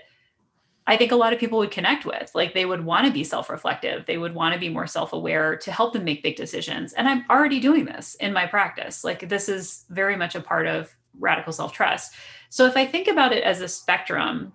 [0.87, 2.33] I think a lot of people would connect with.
[2.35, 5.13] Like they would want to be self reflective, they would want to be more self
[5.13, 6.93] aware to help them make big decisions.
[6.95, 9.05] And I'm already doing this in my practice.
[9.05, 12.15] Like this is very much a part of radical self trust.
[12.49, 14.53] So if I think about it as a spectrum,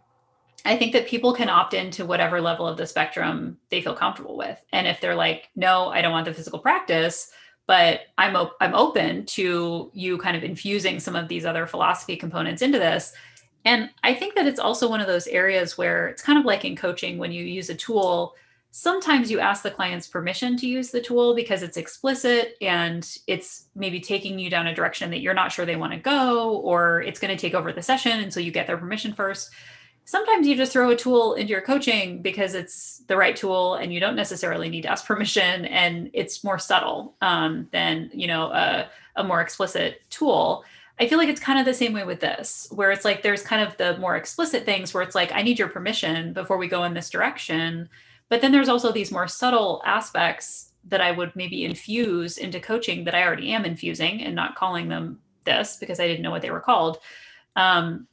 [0.65, 4.35] I think that people can opt into whatever level of the spectrum they feel comfortable
[4.35, 4.59] with.
[4.73, 7.31] And if they're like, no, I don't want the physical practice,
[7.67, 12.15] but I'm op- I'm open to you kind of infusing some of these other philosophy
[12.15, 13.13] components into this.
[13.65, 16.63] And I think that it's also one of those areas where it's kind of like
[16.63, 18.35] in coaching when you use a tool,
[18.69, 23.65] sometimes you ask the client's permission to use the tool because it's explicit and it's
[23.73, 27.01] maybe taking you down a direction that you're not sure they want to go or
[27.01, 29.49] it's going to take over the session and so you get their permission first.
[30.03, 33.91] Sometimes you just throw a tool into your coaching because it's the right tool and
[33.91, 38.51] you don't necessarily need to ask permission and it's more subtle um, than you know
[38.51, 40.63] a, a more explicit tool
[40.99, 43.41] i feel like it's kind of the same way with this where it's like there's
[43.41, 46.67] kind of the more explicit things where it's like i need your permission before we
[46.67, 47.89] go in this direction
[48.29, 53.03] but then there's also these more subtle aspects that i would maybe infuse into coaching
[53.03, 56.41] that i already am infusing and not calling them this because i didn't know what
[56.41, 56.99] they were called
[57.55, 58.07] um,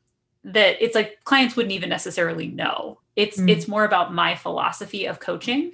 [0.45, 2.99] that it's like clients wouldn't even necessarily know.
[3.17, 3.49] It's mm.
[3.49, 5.73] it's more about my philosophy of coaching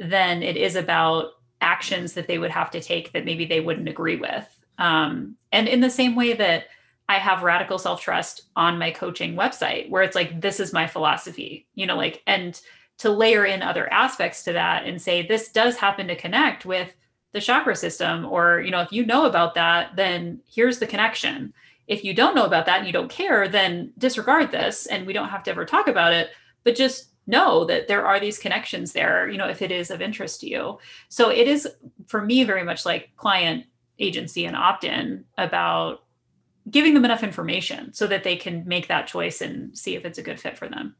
[0.00, 3.88] than it is about actions that they would have to take that maybe they wouldn't
[3.88, 4.57] agree with.
[4.78, 6.64] Um, and in the same way that
[7.08, 10.86] I have radical self trust on my coaching website, where it's like this is my
[10.86, 12.60] philosophy, you know, like and
[12.98, 16.92] to layer in other aspects to that and say this does happen to connect with
[17.32, 21.52] the chakra system or you know if you know about that then here's the connection
[21.88, 25.14] if you don't know about that and you don't care, then disregard this and we
[25.14, 26.30] don't have to ever talk about it.
[26.62, 30.02] But just know that there are these connections there, you know, if it is of
[30.02, 30.78] interest to you.
[31.08, 31.66] So it is
[32.06, 33.64] for me very much like client
[33.98, 36.04] agency and opt in about
[36.70, 40.18] giving them enough information so that they can make that choice and see if it's
[40.18, 40.94] a good fit for them.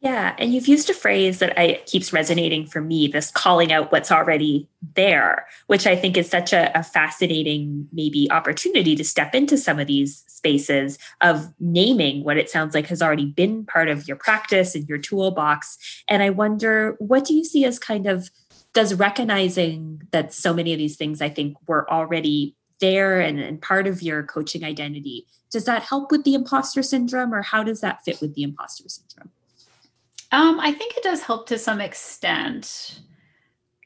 [0.00, 3.90] Yeah, and you've used a phrase that I keeps resonating for me, this calling out
[3.90, 9.34] what's already there, which I think is such a, a, fascinating maybe opportunity to step
[9.34, 13.88] into some of these spaces of naming what it sounds like has already been part
[13.88, 15.76] of your practice and your toolbox.
[16.06, 18.30] And I wonder, what do you see as kind of
[18.74, 23.60] does recognizing that so many of these things I think were already there and, and
[23.60, 27.80] part of your coaching identity, does that help with the imposter syndrome or how does
[27.80, 29.30] that fit with the imposter syndrome?
[30.30, 33.00] Um, I think it does help to some extent.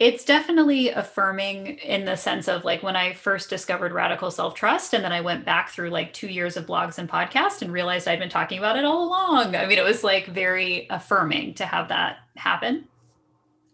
[0.01, 4.95] It's definitely affirming in the sense of like when I first discovered radical self trust,
[4.95, 8.09] and then I went back through like two years of blogs and podcasts and realized
[8.09, 9.55] I'd been talking about it all along.
[9.55, 12.89] I mean, it was like very affirming to have that happen.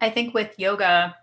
[0.00, 1.16] I think with yoga,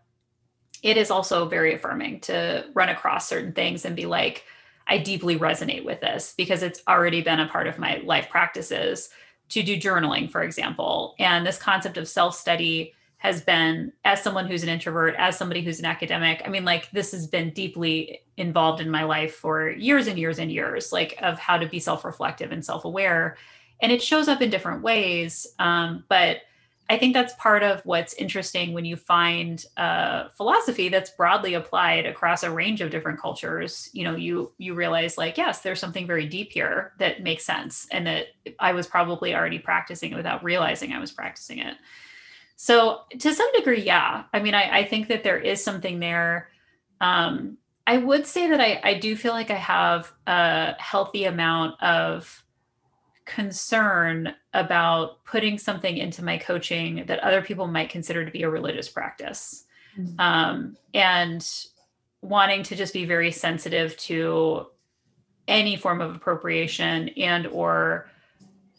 [0.84, 4.44] it is also very affirming to run across certain things and be like,
[4.88, 9.10] I deeply resonate with this because it's already been a part of my life practices
[9.50, 11.16] to do journaling, for example.
[11.20, 15.64] And this concept of self study has been, as someone who's an introvert, as somebody
[15.64, 19.72] who's an academic, I mean, like this has been deeply involved in my life for
[19.72, 23.38] years and years and years, like of how to be self reflective and self aware.
[23.82, 25.48] And it shows up in different ways.
[25.58, 26.42] Um, but
[26.88, 32.06] I think that's part of what's interesting when you find a philosophy that's broadly applied
[32.06, 33.90] across a range of different cultures.
[33.92, 37.88] You know, you you realize like, yes, there's something very deep here that makes sense,
[37.92, 38.28] and that
[38.60, 41.76] I was probably already practicing it without realizing I was practicing it.
[42.56, 44.26] So to some degree, yeah.
[44.32, 46.50] I mean, I, I think that there is something there.
[47.02, 51.82] Um, I would say that I, I do feel like I have a healthy amount
[51.82, 52.45] of
[53.26, 58.50] concern about putting something into my coaching that other people might consider to be a
[58.50, 59.66] religious practice
[59.98, 60.20] mm-hmm.
[60.20, 61.68] um, and
[62.22, 64.68] wanting to just be very sensitive to
[65.48, 68.08] any form of appropriation and or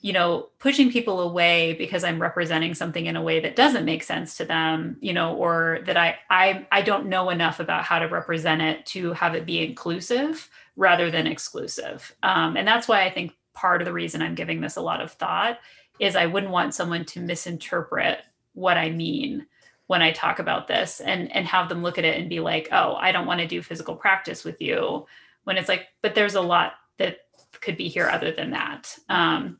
[0.00, 4.02] you know pushing people away because i'm representing something in a way that doesn't make
[4.02, 7.98] sense to them you know or that i i i don't know enough about how
[7.98, 13.04] to represent it to have it be inclusive rather than exclusive um, and that's why
[13.04, 15.58] i think part of the reason I'm giving this a lot of thought
[15.98, 18.18] is I wouldn't want someone to misinterpret
[18.52, 19.46] what I mean
[19.88, 22.68] when I talk about this and and have them look at it and be like,
[22.70, 25.06] "Oh, I don't want to do physical practice with you."
[25.44, 27.18] When it's like, but there's a lot that
[27.60, 28.96] could be here other than that.
[29.08, 29.58] Um,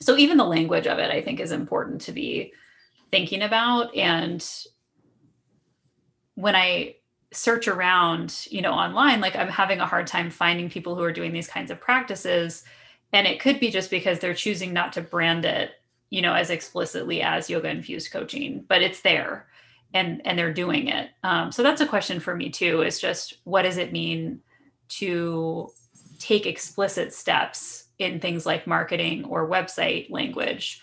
[0.00, 2.52] so even the language of it, I think, is important to be
[3.10, 3.94] thinking about.
[3.94, 4.44] And
[6.34, 6.96] when I
[7.32, 11.12] search around, you know, online, like I'm having a hard time finding people who are
[11.12, 12.64] doing these kinds of practices
[13.12, 15.72] and it could be just because they're choosing not to brand it
[16.10, 19.48] you know as explicitly as yoga infused coaching but it's there
[19.94, 21.10] and and they're doing it.
[21.22, 24.40] Um, so that's a question for me too is just what does it mean
[24.88, 25.70] to
[26.18, 30.82] take explicit steps in things like marketing or website language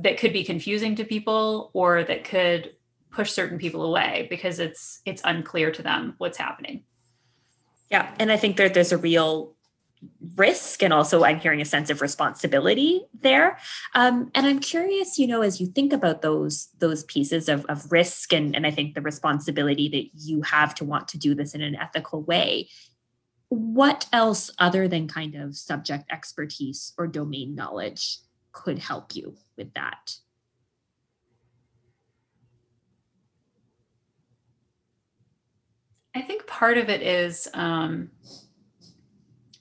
[0.00, 2.72] that could be confusing to people or that could
[3.10, 6.84] push certain people away because it's it's unclear to them what's happening?
[7.90, 9.55] Yeah and i think that there's a real
[10.36, 13.58] risk and also i'm hearing a sense of responsibility there.
[13.94, 17.90] Um, and i'm curious you know as you think about those those pieces of, of
[17.90, 21.54] risk and, and i think the responsibility that you have to want to do this
[21.54, 22.68] in an ethical way
[23.48, 28.18] what else other than kind of subject expertise or domain knowledge
[28.52, 30.16] could help you with that?
[36.14, 38.10] I think part of it is um,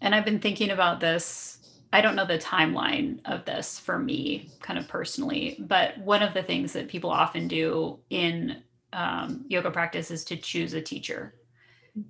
[0.05, 1.57] and I've been thinking about this.
[1.91, 6.33] I don't know the timeline of this for me, kind of personally, but one of
[6.33, 8.61] the things that people often do in
[8.93, 11.33] um, yoga practice is to choose a teacher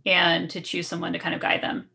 [0.05, 1.87] and to choose someone to kind of guide them.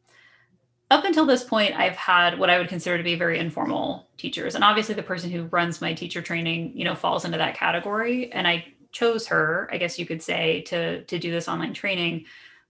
[0.91, 4.55] Up until this point, I've had what I would consider to be very informal teachers.
[4.55, 8.33] And obviously, the person who runs my teacher training, you know, falls into that category.
[8.33, 12.25] And I chose her, I guess you could say, to, to do this online training.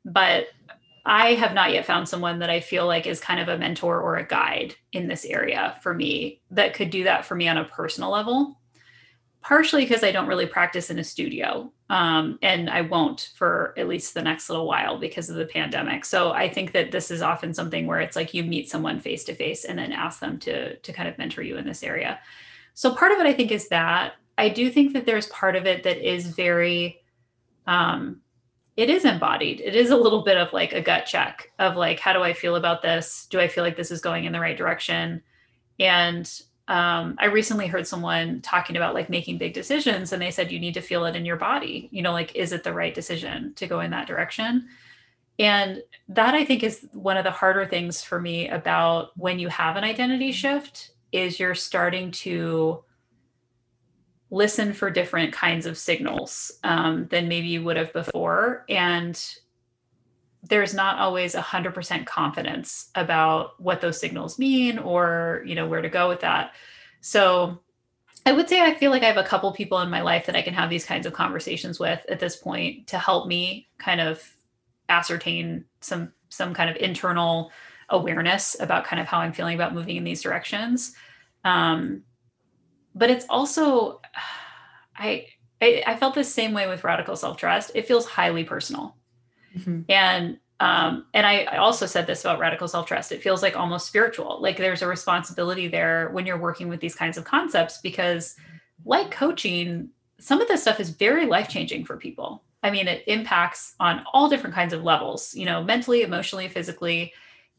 [0.04, 0.48] But
[1.04, 4.00] I have not yet found someone that I feel like is kind of a mentor
[4.00, 7.58] or a guide in this area for me that could do that for me on
[7.58, 8.58] a personal level.
[9.42, 13.88] Partially because I don't really practice in a studio, um, and I won't for at
[13.88, 16.04] least the next little while because of the pandemic.
[16.04, 19.24] So I think that this is often something where it's like you meet someone face
[19.24, 22.20] to face and then ask them to to kind of mentor you in this area.
[22.74, 25.66] So part of it, I think, is that I do think that there's part of
[25.66, 27.00] it that is very
[27.66, 28.20] um,
[28.80, 29.60] it is embodied.
[29.60, 32.32] It is a little bit of like a gut check of like, how do I
[32.32, 33.26] feel about this?
[33.28, 35.22] Do I feel like this is going in the right direction?
[35.78, 36.32] And
[36.66, 40.58] um, I recently heard someone talking about like making big decisions, and they said you
[40.58, 41.90] need to feel it in your body.
[41.92, 44.66] You know, like, is it the right decision to go in that direction?
[45.38, 49.48] And that I think is one of the harder things for me about when you
[49.48, 52.82] have an identity shift is you're starting to
[54.30, 58.64] listen for different kinds of signals um, than maybe you would have before.
[58.68, 59.20] And
[60.42, 65.88] there's not always 100% confidence about what those signals mean or you know where to
[65.88, 66.54] go with that
[67.00, 67.58] so
[68.24, 70.36] i would say i feel like i have a couple people in my life that
[70.36, 74.00] i can have these kinds of conversations with at this point to help me kind
[74.00, 74.22] of
[74.88, 77.52] ascertain some some kind of internal
[77.90, 80.94] awareness about kind of how i'm feeling about moving in these directions
[81.44, 82.02] um,
[82.94, 84.00] but it's also
[84.96, 85.26] I,
[85.62, 87.72] I, I felt the same way with radical self trust.
[87.74, 88.96] It feels highly personal,
[89.56, 89.82] mm-hmm.
[89.88, 93.12] and um, and I, I also said this about radical self trust.
[93.12, 94.40] It feels like almost spiritual.
[94.42, 98.36] Like there's a responsibility there when you're working with these kinds of concepts because,
[98.84, 99.88] like coaching,
[100.18, 102.42] some of this stuff is very life changing for people.
[102.62, 105.34] I mean, it impacts on all different kinds of levels.
[105.34, 107.14] You know, mentally, emotionally, physically,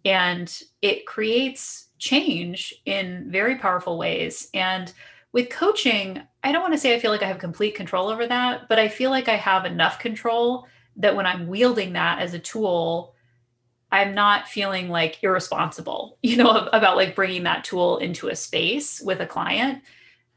[0.05, 4.49] and it creates change in very powerful ways.
[4.53, 4.93] And
[5.33, 8.27] with coaching, I don't want to say I feel like I have complete control over
[8.27, 10.67] that, but I feel like I have enough control
[10.97, 13.15] that when I'm wielding that as a tool,
[13.91, 19.01] I'm not feeling like irresponsible, you know, about like bringing that tool into a space
[19.01, 19.83] with a client.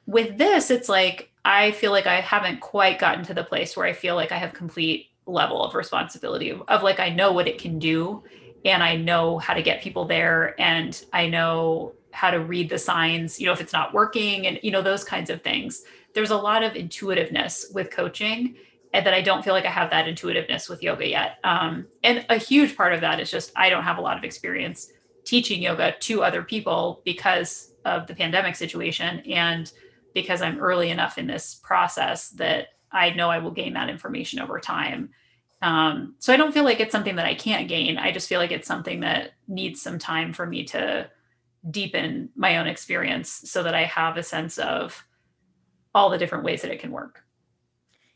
[0.06, 3.86] With this, it's like I feel like I haven't quite gotten to the place where
[3.86, 7.48] I feel like I have complete level of responsibility of, of like I know what
[7.48, 8.22] it can do
[8.64, 12.78] and I know how to get people there and I know how to read the
[12.78, 15.82] signs, you know, if it's not working and, you know, those kinds of things.
[16.14, 18.54] There's a lot of intuitiveness with coaching
[18.92, 21.38] and that I don't feel like I have that intuitiveness with yoga yet.
[21.42, 24.22] Um, and a huge part of that is just I don't have a lot of
[24.22, 24.92] experience
[25.24, 29.70] teaching yoga to other people because of the pandemic situation and
[30.14, 34.38] because I'm early enough in this process that I know I will gain that information
[34.38, 35.10] over time.
[35.60, 37.98] Um, so I don't feel like it's something that I can't gain.
[37.98, 41.10] I just feel like it's something that needs some time for me to
[41.70, 45.04] deepen my own experience so that I have a sense of
[45.94, 47.24] all the different ways that it can work.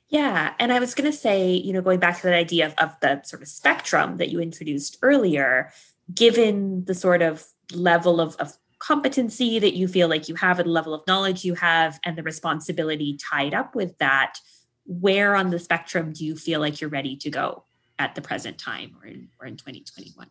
[0.08, 0.54] Yeah.
[0.58, 2.98] And I was going to say, you know, going back to that idea of, of
[3.00, 5.70] the sort of spectrum that you introduced earlier,
[6.14, 10.68] given the sort of level of, of competency that you feel like you have, and
[10.68, 14.38] the level of knowledge you have, and the responsibility tied up with that,
[14.86, 17.64] where on the spectrum do you feel like you're ready to go
[17.98, 20.28] at the present time or in, or in 2021?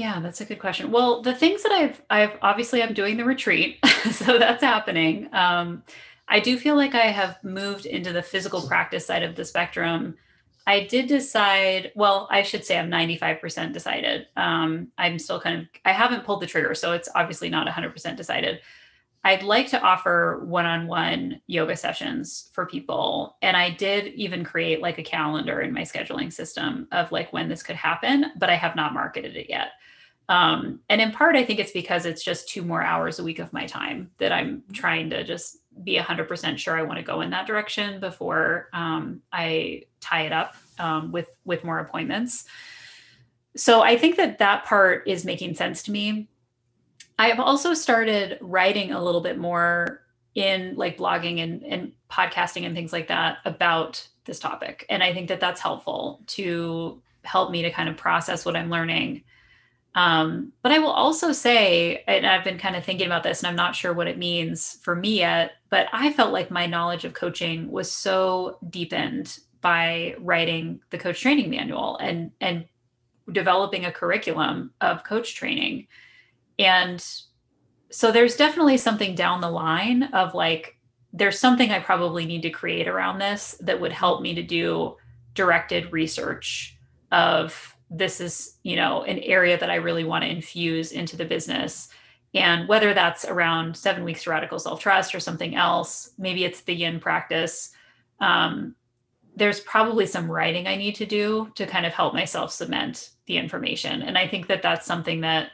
[0.00, 0.90] Yeah, that's a good question.
[0.90, 5.28] Well, the things that I've I've obviously I'm doing the retreat, so that's happening.
[5.34, 5.82] Um,
[6.26, 10.16] I do feel like I have moved into the physical practice side of the spectrum.
[10.66, 14.26] I did decide, well, I should say I'm 95% decided.
[14.38, 18.16] Um, I'm still kind of, I haven't pulled the trigger, so it's obviously not 100%
[18.16, 18.60] decided.
[19.22, 23.36] I'd like to offer one on one yoga sessions for people.
[23.42, 27.50] And I did even create like a calendar in my scheduling system of like when
[27.50, 29.72] this could happen, but I have not marketed it yet.
[30.30, 33.40] Um, and in part, I think it's because it's just two more hours a week
[33.40, 37.20] of my time that I'm trying to just be 100% sure I want to go
[37.20, 42.44] in that direction before um, I tie it up um, with with more appointments.
[43.56, 46.28] so I think that that part is making sense to me.
[47.18, 50.02] I have also started writing a little bit more
[50.36, 54.86] in like blogging and, and podcasting and things like that about this topic.
[54.88, 58.70] And I think that that's helpful to help me to kind of process what I'm
[58.70, 59.24] learning.
[59.94, 63.48] Um, but I will also say, and I've been kind of thinking about this and
[63.48, 67.04] I'm not sure what it means for me yet, but I felt like my knowledge
[67.04, 72.64] of coaching was so deepened by writing the coach training manual and and
[73.32, 75.86] developing a curriculum of coach training.
[76.58, 77.04] And
[77.90, 80.76] so there's definitely something down the line of like
[81.12, 84.96] there's something I probably need to create around this that would help me to do
[85.34, 86.76] directed research
[87.10, 91.24] of this is, you know, an area that I really want to infuse into the
[91.24, 91.88] business.
[92.32, 96.60] And whether that's around seven weeks to radical self trust or something else, maybe it's
[96.60, 97.70] the yin practice.
[98.20, 98.76] Um,
[99.34, 103.36] there's probably some writing I need to do to kind of help myself cement the
[103.36, 104.02] information.
[104.02, 105.50] And I think that that's something that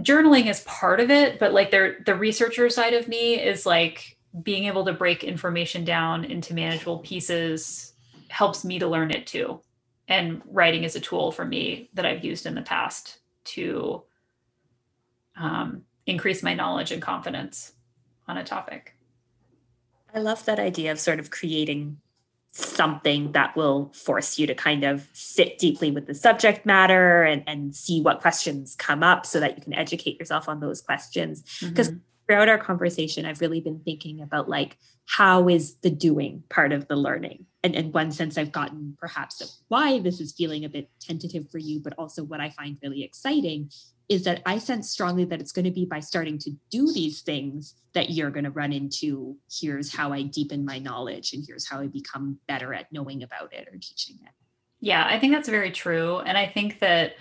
[0.00, 4.64] journaling is part of it, but like the researcher side of me is like being
[4.64, 7.92] able to break information down into manageable pieces
[8.28, 9.60] helps me to learn it too.
[10.08, 14.02] And writing is a tool for me that I've used in the past to
[15.36, 17.72] um, increase my knowledge and confidence
[18.26, 18.96] on a topic.
[20.14, 21.98] I love that idea of sort of creating
[22.50, 27.44] something that will force you to kind of sit deeply with the subject matter and,
[27.46, 31.44] and see what questions come up so that you can educate yourself on those questions.
[31.62, 31.98] Because mm-hmm.
[32.28, 34.76] Throughout our conversation, I've really been thinking about like,
[35.06, 37.46] how is the doing part of the learning?
[37.64, 41.58] And in one sense, I've gotten perhaps why this is feeling a bit tentative for
[41.58, 43.70] you, but also what I find really exciting
[44.08, 47.22] is that I sense strongly that it's going to be by starting to do these
[47.22, 51.68] things that you're going to run into here's how I deepen my knowledge and here's
[51.68, 54.32] how I become better at knowing about it or teaching it.
[54.80, 56.18] Yeah, I think that's very true.
[56.20, 57.16] And I think that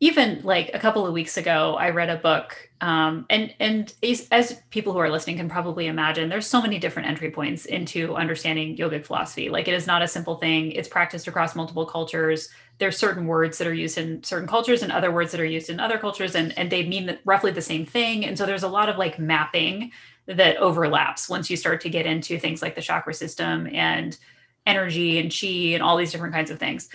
[0.00, 4.28] even like a couple of weeks ago, I read a book, um, and and as,
[4.30, 8.14] as, people who are listening can probably imagine, there's so many different entry points into
[8.14, 9.48] understanding yogic philosophy.
[9.48, 12.48] Like it is not a simple thing; it's practiced across multiple cultures.
[12.78, 15.68] There's certain words that are used in certain cultures, and other words that are used
[15.68, 18.24] in other cultures, and and they mean roughly the same thing.
[18.24, 19.90] And so there's a lot of like mapping
[20.26, 24.16] that overlaps once you start to get into things like the chakra system and
[24.64, 26.88] energy and chi and all these different kinds of things.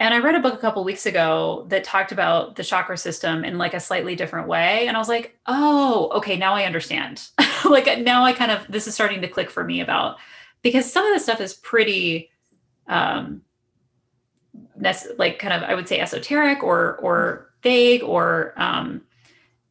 [0.00, 3.44] And I read a book a couple weeks ago that talked about the chakra system
[3.44, 4.86] in like a slightly different way.
[4.86, 7.26] And I was like, oh, okay, now I understand.
[7.68, 10.18] like now I kind of, this is starting to click for me about
[10.62, 12.30] because some of the stuff is pretty,
[12.86, 13.42] um,
[15.16, 19.02] like kind of, I would say esoteric or, or vague or, um,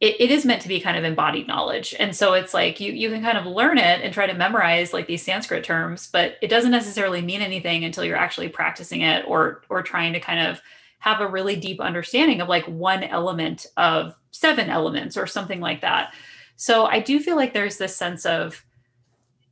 [0.00, 2.92] it, it is meant to be kind of embodied knowledge and so it's like you
[2.92, 6.36] you can kind of learn it and try to memorize like these sanskrit terms but
[6.40, 10.46] it doesn't necessarily mean anything until you're actually practicing it or or trying to kind
[10.46, 10.60] of
[11.00, 15.80] have a really deep understanding of like one element of seven elements or something like
[15.80, 16.14] that
[16.56, 18.64] so i do feel like there's this sense of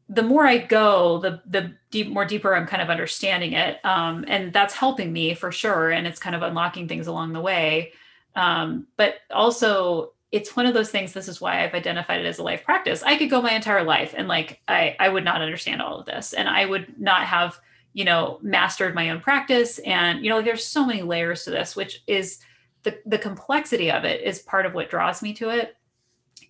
[0.09, 4.25] the more I go, the the deep more deeper I'm kind of understanding it, um,
[4.29, 5.91] and that's helping me for sure.
[5.91, 7.93] And it's kind of unlocking things along the way.
[8.37, 12.39] Um, but also, it's one of those things this is why i've identified it as
[12.39, 13.03] a life practice.
[13.03, 16.07] I could go my entire life and like i i would not understand all of
[16.07, 16.33] this.
[16.33, 17.59] And i would not have
[17.93, 19.79] you know mastered my own practice.
[19.81, 22.41] And you know there's so many layers to this which is
[22.83, 25.77] the the complexity of it is part of what draws me to it.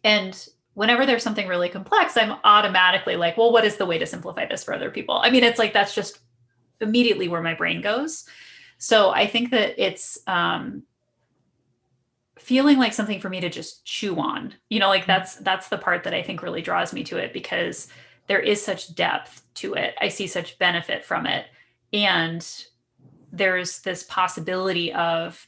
[0.04, 4.04] And whenever there's something really complex i'm automatically like well what is the way to
[4.06, 5.16] simplify this for other people?
[5.16, 6.20] I mean it's like that's just
[6.80, 8.24] immediately where my brain goes.
[8.78, 10.82] So i think that it's um
[12.38, 14.54] feeling like something for me to just chew on.
[14.68, 15.12] You know like mm-hmm.
[15.12, 17.88] that's that's the part that i think really draws me to it because
[18.26, 19.94] there is such depth to it.
[20.00, 21.46] I see such benefit from it.
[21.92, 22.46] And
[23.32, 25.46] there's this possibility of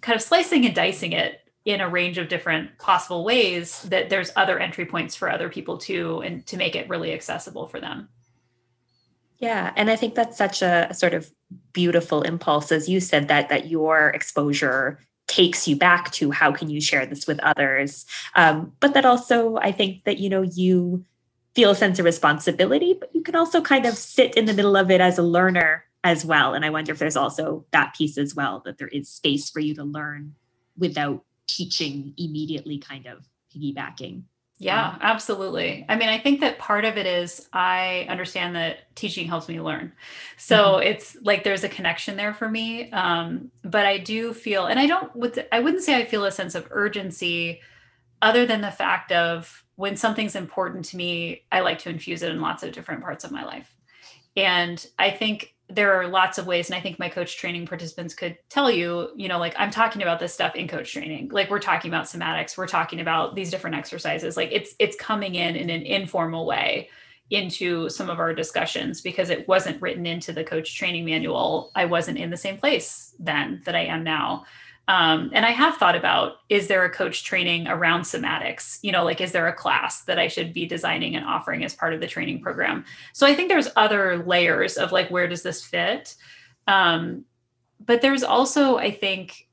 [0.00, 4.32] kind of slicing and dicing it in a range of different possible ways that there's
[4.36, 8.08] other entry points for other people too and to make it really accessible for them.
[9.38, 11.30] Yeah and i think that's such a, a sort of
[11.72, 16.68] beautiful impulse as you said that that your exposure takes you back to how can
[16.68, 18.04] you share this with others.
[18.34, 21.04] Um, but that also i think that you know you
[21.54, 24.76] feel a sense of responsibility but you can also kind of sit in the middle
[24.76, 26.54] of it as a learner as well.
[26.54, 29.60] And i wonder if there's also that piece as well that there is space for
[29.60, 30.34] you to learn
[30.76, 34.22] without teaching immediately kind of piggybacking
[34.62, 35.86] yeah, um, absolutely.
[35.88, 39.58] I mean, I think that part of it is I understand that teaching helps me
[39.58, 39.90] learn.
[40.36, 40.86] So mm-hmm.
[40.86, 42.92] it's like there's a connection there for me.
[42.92, 46.30] Um, but I do feel, and I don't, with, I wouldn't say I feel a
[46.30, 47.62] sense of urgency
[48.20, 52.30] other than the fact of when something's important to me, I like to infuse it
[52.30, 53.74] in lots of different parts of my life.
[54.36, 58.14] And I think there are lots of ways and i think my coach training participants
[58.14, 61.28] could tell you you know like i'm talking about this stuff in coach training.
[61.30, 64.36] Like we're talking about somatics we're talking about these different exercises.
[64.36, 66.88] Like it's it's coming in in an informal way
[67.30, 71.70] into some of our discussions because it wasn't written into the coach training manual.
[71.74, 74.44] I wasn't in the same place then that i am now
[74.90, 78.80] um, and I have thought about is there a coach training around somatics?
[78.82, 81.76] You know, like is there a class that I should be designing and offering as
[81.76, 82.84] part of the training program?
[83.12, 86.16] So I think there's other layers of like where does this fit?
[86.66, 87.24] Um,
[87.78, 89.46] but there's also, I think,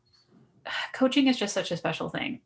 [0.94, 2.42] coaching is just such a special thing.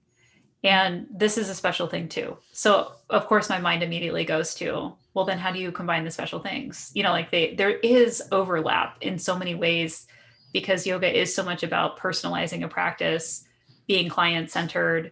[0.61, 2.37] And this is a special thing too.
[2.51, 6.11] So of course my mind immediately goes to, well, then how do you combine the
[6.11, 6.91] special things?
[6.93, 10.07] You know, like they there is overlap in so many ways
[10.53, 13.45] because yoga is so much about personalizing a practice,
[13.87, 15.11] being client centered,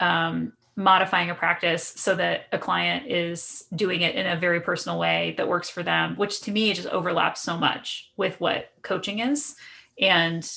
[0.00, 4.98] um, modifying a practice so that a client is doing it in a very personal
[4.98, 9.18] way that works for them, which to me just overlaps so much with what coaching
[9.18, 9.54] is.
[10.00, 10.50] And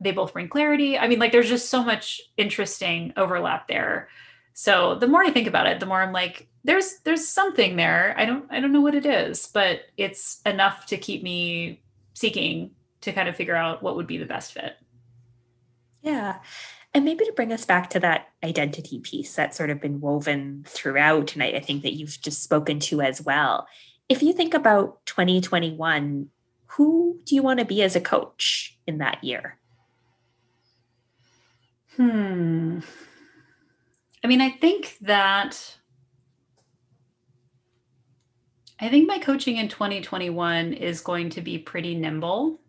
[0.00, 0.96] they both bring clarity.
[0.96, 4.08] I mean, like there's just so much interesting overlap there.
[4.54, 8.14] So the more I think about it, the more I'm like, there's there's something there.
[8.16, 11.80] I don't I don't know what it is, but it's enough to keep me
[12.14, 12.72] seeking
[13.02, 14.76] to kind of figure out what would be the best fit.
[16.02, 16.38] Yeah.
[16.94, 20.64] And maybe to bring us back to that identity piece that's sort of been woven
[20.66, 23.66] throughout, and I, I think that you've just spoken to as well.
[24.08, 26.28] If you think about 2021,
[26.66, 29.58] who do you want to be as a coach in that year?
[31.96, 32.80] Hmm.
[34.22, 35.76] I mean, I think that
[38.80, 42.60] I think my coaching in 2021 is going to be pretty nimble.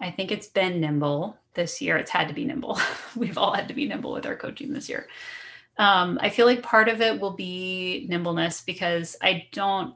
[0.00, 1.96] I think it's been nimble this year.
[1.96, 2.80] It's had to be nimble.
[3.16, 5.08] We've all had to be nimble with our coaching this year.
[5.76, 9.94] Um, I feel like part of it will be nimbleness because I don't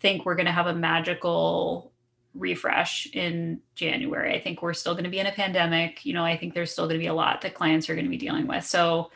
[0.00, 1.92] think we're going to have a magical
[2.34, 4.34] refresh in January.
[4.34, 6.04] I think we're still going to be in a pandemic.
[6.06, 8.06] You know, I think there's still going to be a lot that clients are going
[8.06, 8.64] to be dealing with.
[8.64, 9.10] So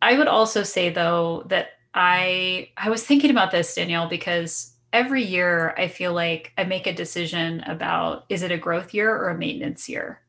[0.00, 5.24] I would also say though that I I was thinking about this Danielle because every
[5.24, 9.28] year I feel like I make a decision about is it a growth year or
[9.28, 10.20] a maintenance year?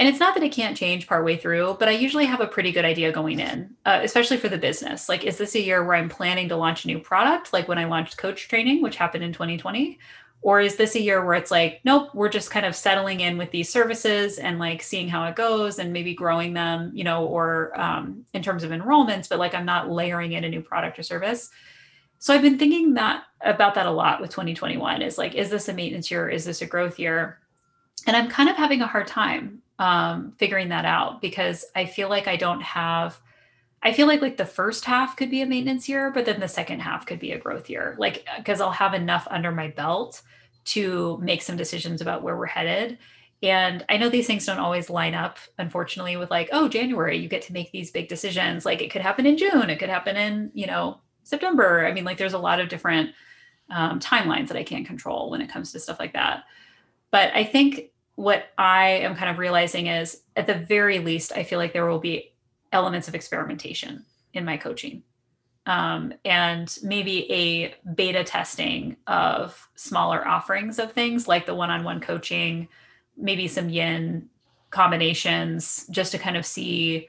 [0.00, 2.72] And it's not that it can't change partway through, but I usually have a pretty
[2.72, 5.08] good idea going in, uh, especially for the business.
[5.08, 7.78] Like, is this a year where I'm planning to launch a new product, like when
[7.78, 10.00] I launched coach training, which happened in 2020?
[10.42, 13.38] Or is this a year where it's like, nope, we're just kind of settling in
[13.38, 17.24] with these services and like seeing how it goes and maybe growing them, you know,
[17.24, 20.98] or um, in terms of enrollments, but like I'm not layering in a new product
[20.98, 21.50] or service.
[22.24, 25.68] So I've been thinking that about that a lot with 2021 is like, is this
[25.68, 26.26] a maintenance year?
[26.26, 27.38] Is this a growth year?
[28.06, 32.08] And I'm kind of having a hard time um, figuring that out because I feel
[32.08, 33.20] like I don't have,
[33.82, 36.48] I feel like like the first half could be a maintenance year, but then the
[36.48, 37.94] second half could be a growth year.
[37.98, 40.22] Like, because I'll have enough under my belt
[40.68, 42.96] to make some decisions about where we're headed.
[43.42, 47.28] And I know these things don't always line up, unfortunately, with like, oh, January, you
[47.28, 48.64] get to make these big decisions.
[48.64, 51.86] Like it could happen in June, it could happen in, you know, September.
[51.86, 53.10] I mean, like there's a lot of different
[53.70, 56.44] um, timelines that I can't control when it comes to stuff like that.
[57.10, 61.42] But I think what I am kind of realizing is at the very least, I
[61.42, 62.32] feel like there will be
[62.72, 65.02] elements of experimentation in my coaching.
[65.66, 71.84] Um, and maybe a beta testing of smaller offerings of things like the one on
[71.84, 72.68] one coaching,
[73.16, 74.28] maybe some yin
[74.70, 77.08] combinations, just to kind of see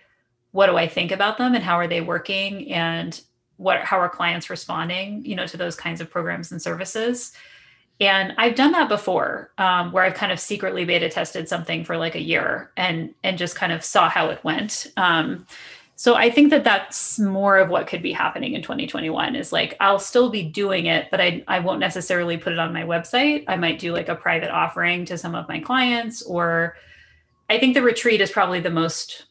[0.51, 3.19] what do I think about them and how are they working and
[3.57, 7.31] what how are clients responding you know to those kinds of programs and services.
[8.01, 11.97] And i've done that before um, where i've kind of secretly beta tested something for
[11.97, 14.87] like a year and and just kind of saw how it went.
[14.97, 15.45] Um,
[15.95, 19.75] so i think that that's more of what could be happening in 2021 is like
[19.79, 23.45] i'll still be doing it but i, I won't necessarily put it on my website.
[23.47, 26.75] I might do like a private offering to some of my clients or
[27.49, 29.25] i think the retreat is probably the most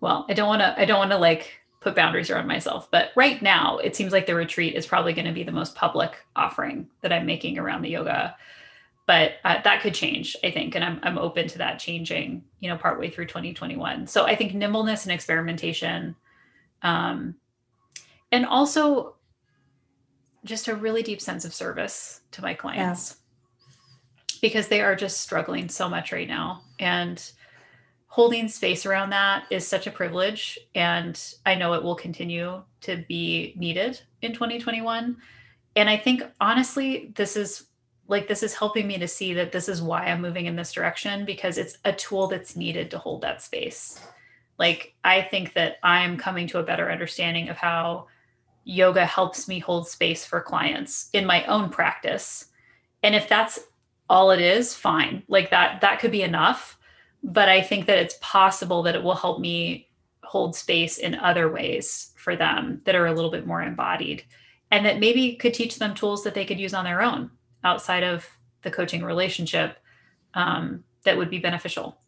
[0.00, 2.90] well i don't want to i don't want to like put boundaries around myself.
[2.90, 5.74] But right now, it seems like the retreat is probably going to be the most
[5.74, 8.36] public offering that I'm making around the yoga.
[9.06, 12.68] But uh, that could change, I think, and I'm I'm open to that changing, you
[12.68, 14.06] know, partway through 2021.
[14.06, 16.14] So I think nimbleness and experimentation,
[16.82, 17.34] um,
[18.30, 19.16] and also
[20.44, 23.16] just a really deep sense of service to my clients
[23.58, 24.38] yeah.
[24.42, 27.32] because they are just struggling so much right now, and
[28.08, 33.04] holding space around that is such a privilege and i know it will continue to
[33.08, 35.16] be needed in 2021
[35.76, 37.68] and i think honestly this is
[38.08, 40.72] like this is helping me to see that this is why i'm moving in this
[40.72, 44.00] direction because it's a tool that's needed to hold that space.
[44.58, 48.08] Like i think that i'm coming to a better understanding of how
[48.64, 52.46] yoga helps me hold space for clients in my own practice.
[53.02, 53.60] And if that's
[54.10, 55.22] all it is fine.
[55.28, 56.77] Like that that could be enough
[57.22, 59.88] but i think that it's possible that it will help me
[60.22, 64.22] hold space in other ways for them that are a little bit more embodied
[64.70, 67.30] and that maybe could teach them tools that they could use on their own
[67.64, 68.26] outside of
[68.62, 69.78] the coaching relationship
[70.34, 71.98] um, that would be beneficial.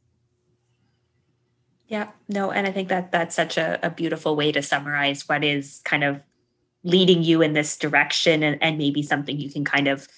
[1.87, 5.43] Yeah no and i think that that's such a, a beautiful way to summarize what
[5.43, 6.23] is kind of
[6.85, 10.09] leading you in this direction and, and maybe something you can kind of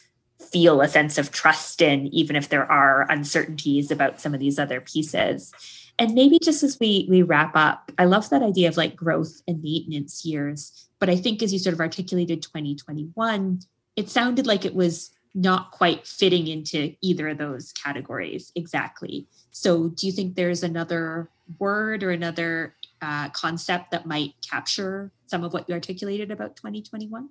[0.42, 4.58] feel a sense of trust in, even if there are uncertainties about some of these
[4.58, 5.52] other pieces.
[5.98, 9.42] And maybe just as we we wrap up, I love that idea of like growth
[9.46, 10.88] and maintenance years.
[10.98, 13.60] But I think as you sort of articulated 2021,
[13.96, 19.26] it sounded like it was not quite fitting into either of those categories exactly.
[19.50, 25.44] So do you think there's another word or another uh, concept that might capture some
[25.44, 27.28] of what you articulated about 2021?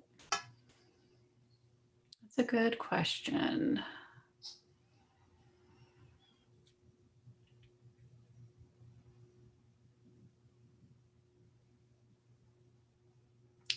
[2.34, 3.82] That's a good question.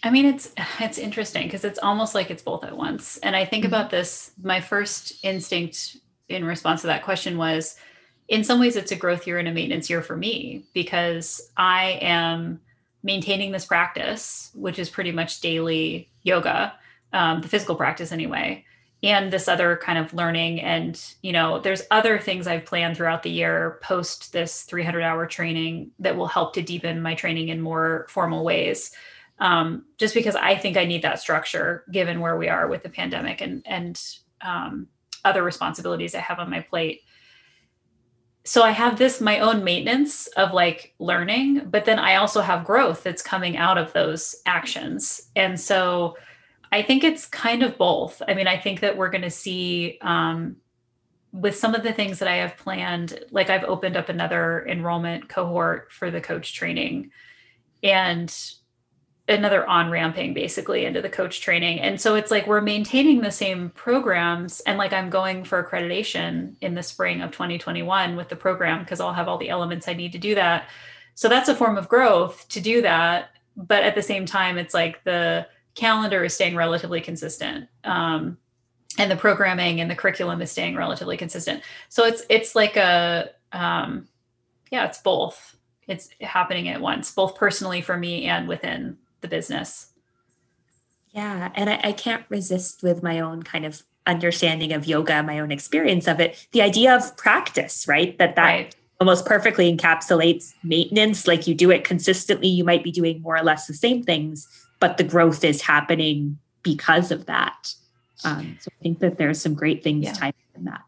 [0.03, 3.17] I mean, it's it's interesting because it's almost like it's both at once.
[3.17, 3.73] And I think mm-hmm.
[3.73, 4.31] about this.
[4.41, 5.97] My first instinct
[6.29, 7.75] in response to that question was,
[8.29, 11.99] in some ways, it's a growth year and a maintenance year for me because I
[12.01, 12.61] am
[13.03, 16.73] maintaining this practice, which is pretty much daily yoga,
[17.15, 18.63] um, the physical practice anyway
[19.01, 20.61] and this other kind of learning.
[20.61, 25.25] And you know there's other things i've planned throughout the year post this 300 hour
[25.25, 28.91] training that will help to deepen my training in more formal ways.
[29.39, 32.89] Um, just because i think i need that structure given where we are with the
[32.89, 34.01] pandemic and and
[34.41, 34.87] um,
[35.23, 37.01] other responsibilities i have on my plate.
[38.43, 42.65] So i have this my own maintenance of like learning but then i also have
[42.65, 45.29] growth that's coming out of those actions.
[45.35, 46.15] And so
[46.75, 48.21] I think it's kind of both.
[48.27, 50.57] I mean, I think that we're going to see um,
[51.31, 55.29] with some of the things that I have planned, like I've opened up another enrollment
[55.29, 57.11] cohort for the coach training
[57.81, 58.29] and
[59.29, 61.79] another on ramping basically into the coach training.
[61.79, 64.59] And so it's like we're maintaining the same programs.
[64.59, 68.99] And like I'm going for accreditation in the spring of 2021 with the program because
[68.99, 70.67] I'll have all the elements I need to do that.
[71.13, 73.29] So that's a form of growth to do that.
[73.55, 77.67] But at the same time, it's like the, calendar is staying relatively consistent.
[77.83, 78.37] Um,
[78.97, 81.61] and the programming and the curriculum is staying relatively consistent.
[81.89, 84.07] So it's it's like a um,
[84.71, 85.55] yeah, it's both.
[85.87, 89.91] It's happening at once, both personally for me and within the business.
[91.11, 95.39] Yeah, and I, I can't resist with my own kind of understanding of yoga, my
[95.39, 98.17] own experience of it, the idea of practice, right?
[98.17, 98.75] That that right.
[98.99, 101.27] almost perfectly encapsulates maintenance.
[101.27, 104.47] Like you do it consistently, you might be doing more or less the same things,
[104.79, 107.73] but the growth is happening because of that.
[108.23, 110.13] Um, so I think that there's some great things yeah.
[110.13, 110.81] tied in that.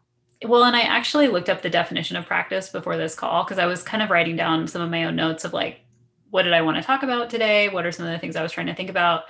[0.44, 3.66] Well, and I actually looked up the definition of practice before this call because I
[3.66, 5.80] was kind of writing down some of my own notes of like,
[6.30, 7.68] what did I want to talk about today?
[7.68, 9.24] What are some of the things I was trying to think about?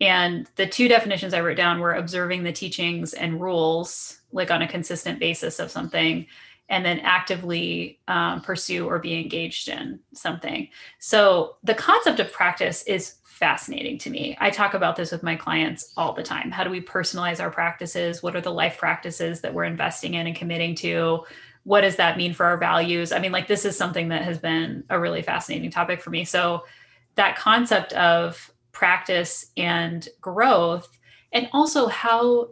[0.00, 4.62] And the two definitions I wrote down were observing the teachings and rules, like on
[4.62, 6.26] a consistent basis of something,
[6.68, 10.68] and then actively um, pursue or be engaged in something.
[10.98, 14.36] So the concept of practice is fascinating to me.
[14.38, 16.52] I talk about this with my clients all the time.
[16.52, 18.22] How do we personalize our practices?
[18.22, 21.24] What are the life practices that we're investing in and committing to?
[21.64, 23.10] What does that mean for our values?
[23.10, 26.24] I mean, like, this is something that has been a really fascinating topic for me.
[26.24, 26.64] So,
[27.16, 30.96] that concept of practice and growth,
[31.32, 32.50] and also how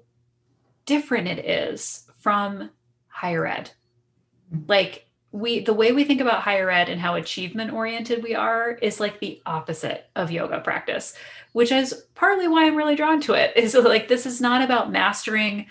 [0.85, 2.71] different it is from
[3.07, 3.71] higher ed.
[4.53, 4.65] Mm-hmm.
[4.67, 8.73] Like, we the way we think about higher ed and how achievement oriented we are
[8.83, 11.15] is like the opposite of yoga practice
[11.53, 13.53] which is partly why i'm really drawn to it.
[13.57, 15.67] Is like this is not about mastering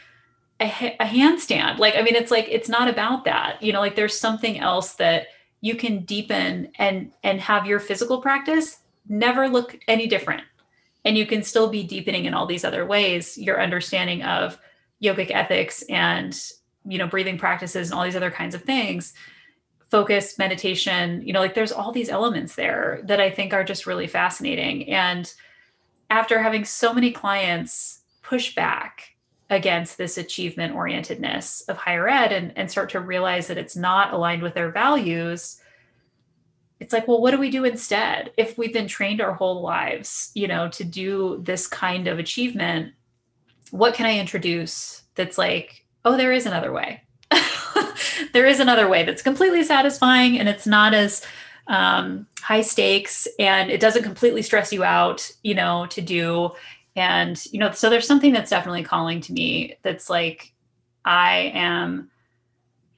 [0.59, 1.77] a, a handstand.
[1.77, 3.61] Like i mean it's like it's not about that.
[3.61, 5.27] You know like there's something else that
[5.61, 10.43] you can deepen and and have your physical practice never look any different.
[11.03, 14.59] And you can still be deepening in all these other ways your understanding of
[15.03, 16.39] yogic ethics and
[16.85, 19.13] you know breathing practices and all these other kinds of things
[19.91, 23.85] focus meditation you know like there's all these elements there that i think are just
[23.85, 24.89] really fascinating.
[24.89, 25.31] And
[26.09, 29.15] after having so many clients push back
[29.49, 34.13] against this achievement orientedness of higher ed and, and start to realize that it's not
[34.13, 35.59] aligned with their values
[36.79, 38.31] it's like well what do we do instead?
[38.37, 42.93] If we've been trained our whole lives you know to do this kind of achievement
[43.71, 47.01] what can i introduce that's like oh there is another way
[48.33, 51.25] there is another way that's completely satisfying and it's not as
[51.67, 56.51] um, high stakes and it doesn't completely stress you out, you know, to do.
[56.95, 60.53] And, you know, so there's something that's definitely calling to me that's like
[61.05, 62.09] I am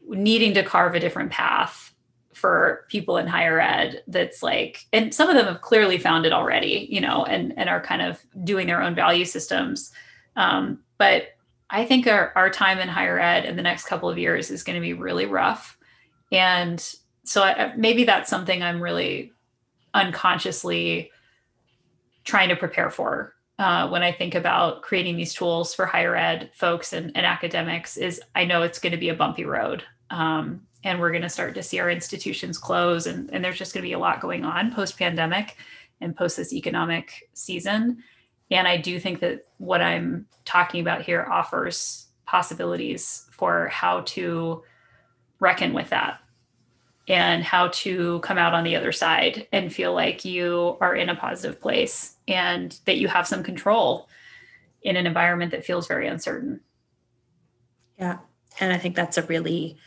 [0.08, 1.94] needing to carve a different path
[2.34, 6.34] for people in higher ed that's like and some of them have clearly found it
[6.34, 9.92] already you know and and are kind of doing their own value systems
[10.36, 11.38] um, but
[11.74, 14.64] i think our, our time in higher ed in the next couple of years is
[14.64, 15.78] going to be really rough
[16.32, 16.96] and
[17.26, 19.34] so I, maybe that's something i'm really
[19.94, 21.12] unconsciously
[22.24, 26.50] trying to prepare for uh, when I think about creating these tools for higher ed
[26.54, 29.84] folks and, and academics is I know it's going to be a bumpy road.
[30.10, 33.74] Um, and we're going to start to see our institutions close and, and there's just
[33.74, 35.56] going to be a lot going on post pandemic
[36.02, 38.04] and post this economic season.
[38.52, 44.64] And I do think that what I'm talking about here offers possibilities for how to
[45.40, 46.20] reckon with that
[47.08, 51.10] and how to come out on the other side and feel like you are in
[51.10, 54.08] a positive place and that you have some control
[54.84, 56.62] in an environment that feels very uncertain.
[58.00, 58.20] Yeah.
[58.60, 59.78] And I think that's a really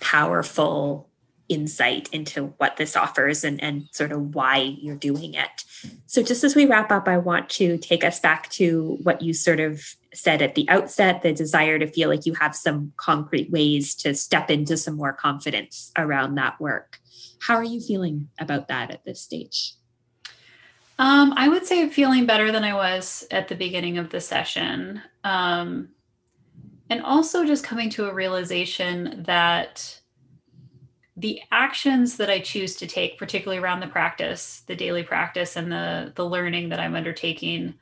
[0.00, 1.07] powerful
[1.48, 5.64] insight into what this offers and, and sort of why you're doing it.
[6.06, 9.32] So, just as we wrap up, I want to take us back to what you
[9.32, 9.82] sort of
[10.14, 14.14] said at the outset the desire to feel like you have some concrete ways to
[14.14, 16.98] step into some more confidence around that work.
[17.40, 19.74] How are you feeling about that at this stage?
[20.98, 25.00] Um, I would say feeling better than I was at the beginning of the session.
[25.22, 25.90] Um,
[26.90, 30.00] and also just coming to a realization that
[31.18, 35.70] the actions that I choose to take, particularly around the practice, the daily practice and
[35.70, 37.74] the the learning that I'm undertaking,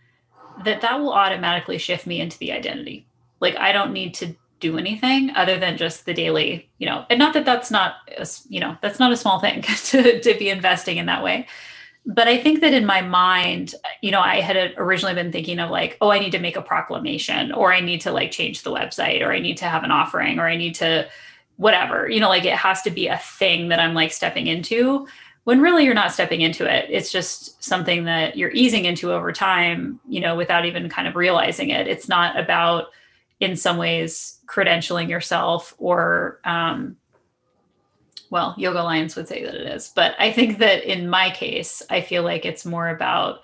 [0.65, 3.07] that that will automatically shift me into the identity.
[3.41, 7.19] Like I don't need to do anything other than just the daily, you know, and
[7.19, 10.49] not that that's not, a, you know, that's not a small thing to, to be
[10.49, 11.47] investing in that way.
[12.07, 15.71] But I think that in my mind, you know, I had originally been thinking of
[15.71, 18.71] like, oh, I need to make a proclamation or I need to like change the
[18.71, 21.07] website or I need to have an offering or I need to
[21.57, 25.07] whatever, you know, like it has to be a thing that I'm like stepping into
[25.45, 26.87] when really you're not stepping into it.
[26.91, 31.15] It's just something that you're easing into over time you know without even kind of
[31.15, 31.87] realizing it.
[31.87, 32.87] It's not about
[33.39, 36.97] in some ways credentialing yourself or um,
[38.31, 39.93] well yoga alliance would say that it is.
[39.95, 43.41] But i think that in my case i feel like it's more about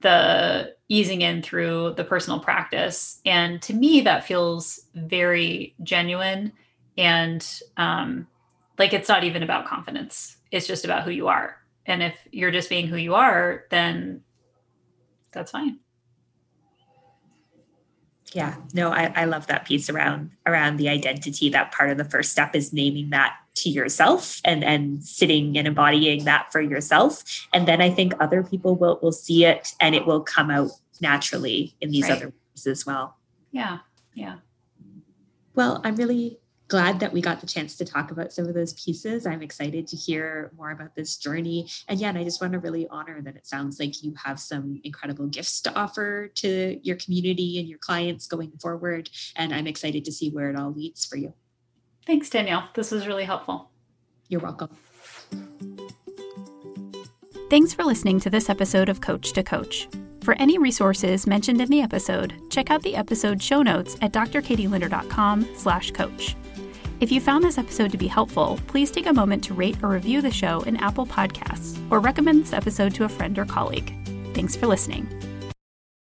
[0.00, 3.20] the easing in through the personal practice.
[3.24, 6.52] And to me that feels very genuine
[7.00, 7.44] and
[7.76, 8.28] um,
[8.78, 11.56] like it's not even about confidence it's just about who you are.
[11.86, 14.22] And if you're just being who you are, then
[15.32, 15.78] that's fine.
[18.32, 21.48] Yeah, no, I, I love that piece around around the identity.
[21.48, 25.66] That part of the first step is naming that to yourself and and sitting and
[25.66, 27.24] embodying that for yourself.
[27.52, 30.70] And then I think other people will will see it and it will come out
[31.00, 32.18] naturally in these right.
[32.18, 33.16] other ways as well.
[33.50, 33.78] Yeah.
[34.14, 34.36] Yeah.
[35.56, 36.38] Well, I'm really
[36.70, 39.26] glad that we got the chance to talk about some of those pieces.
[39.26, 41.68] I'm excited to hear more about this journey.
[41.88, 44.38] And yeah, and I just want to really honor that it sounds like you have
[44.38, 49.10] some incredible gifts to offer to your community and your clients going forward.
[49.36, 51.34] And I'm excited to see where it all leads for you.
[52.06, 52.68] Thanks, Danielle.
[52.74, 53.70] This was really helpful.
[54.28, 54.70] You're welcome.
[57.50, 59.88] Thanks for listening to this episode of Coach to Coach.
[60.22, 65.48] For any resources mentioned in the episode, check out the episode show notes at drkatielinder.com
[65.56, 66.36] slash coach.
[67.00, 69.88] If you found this episode to be helpful, please take a moment to rate or
[69.88, 73.94] review the show in Apple Podcasts or recommend this episode to a friend or colleague.
[74.34, 75.08] Thanks for listening.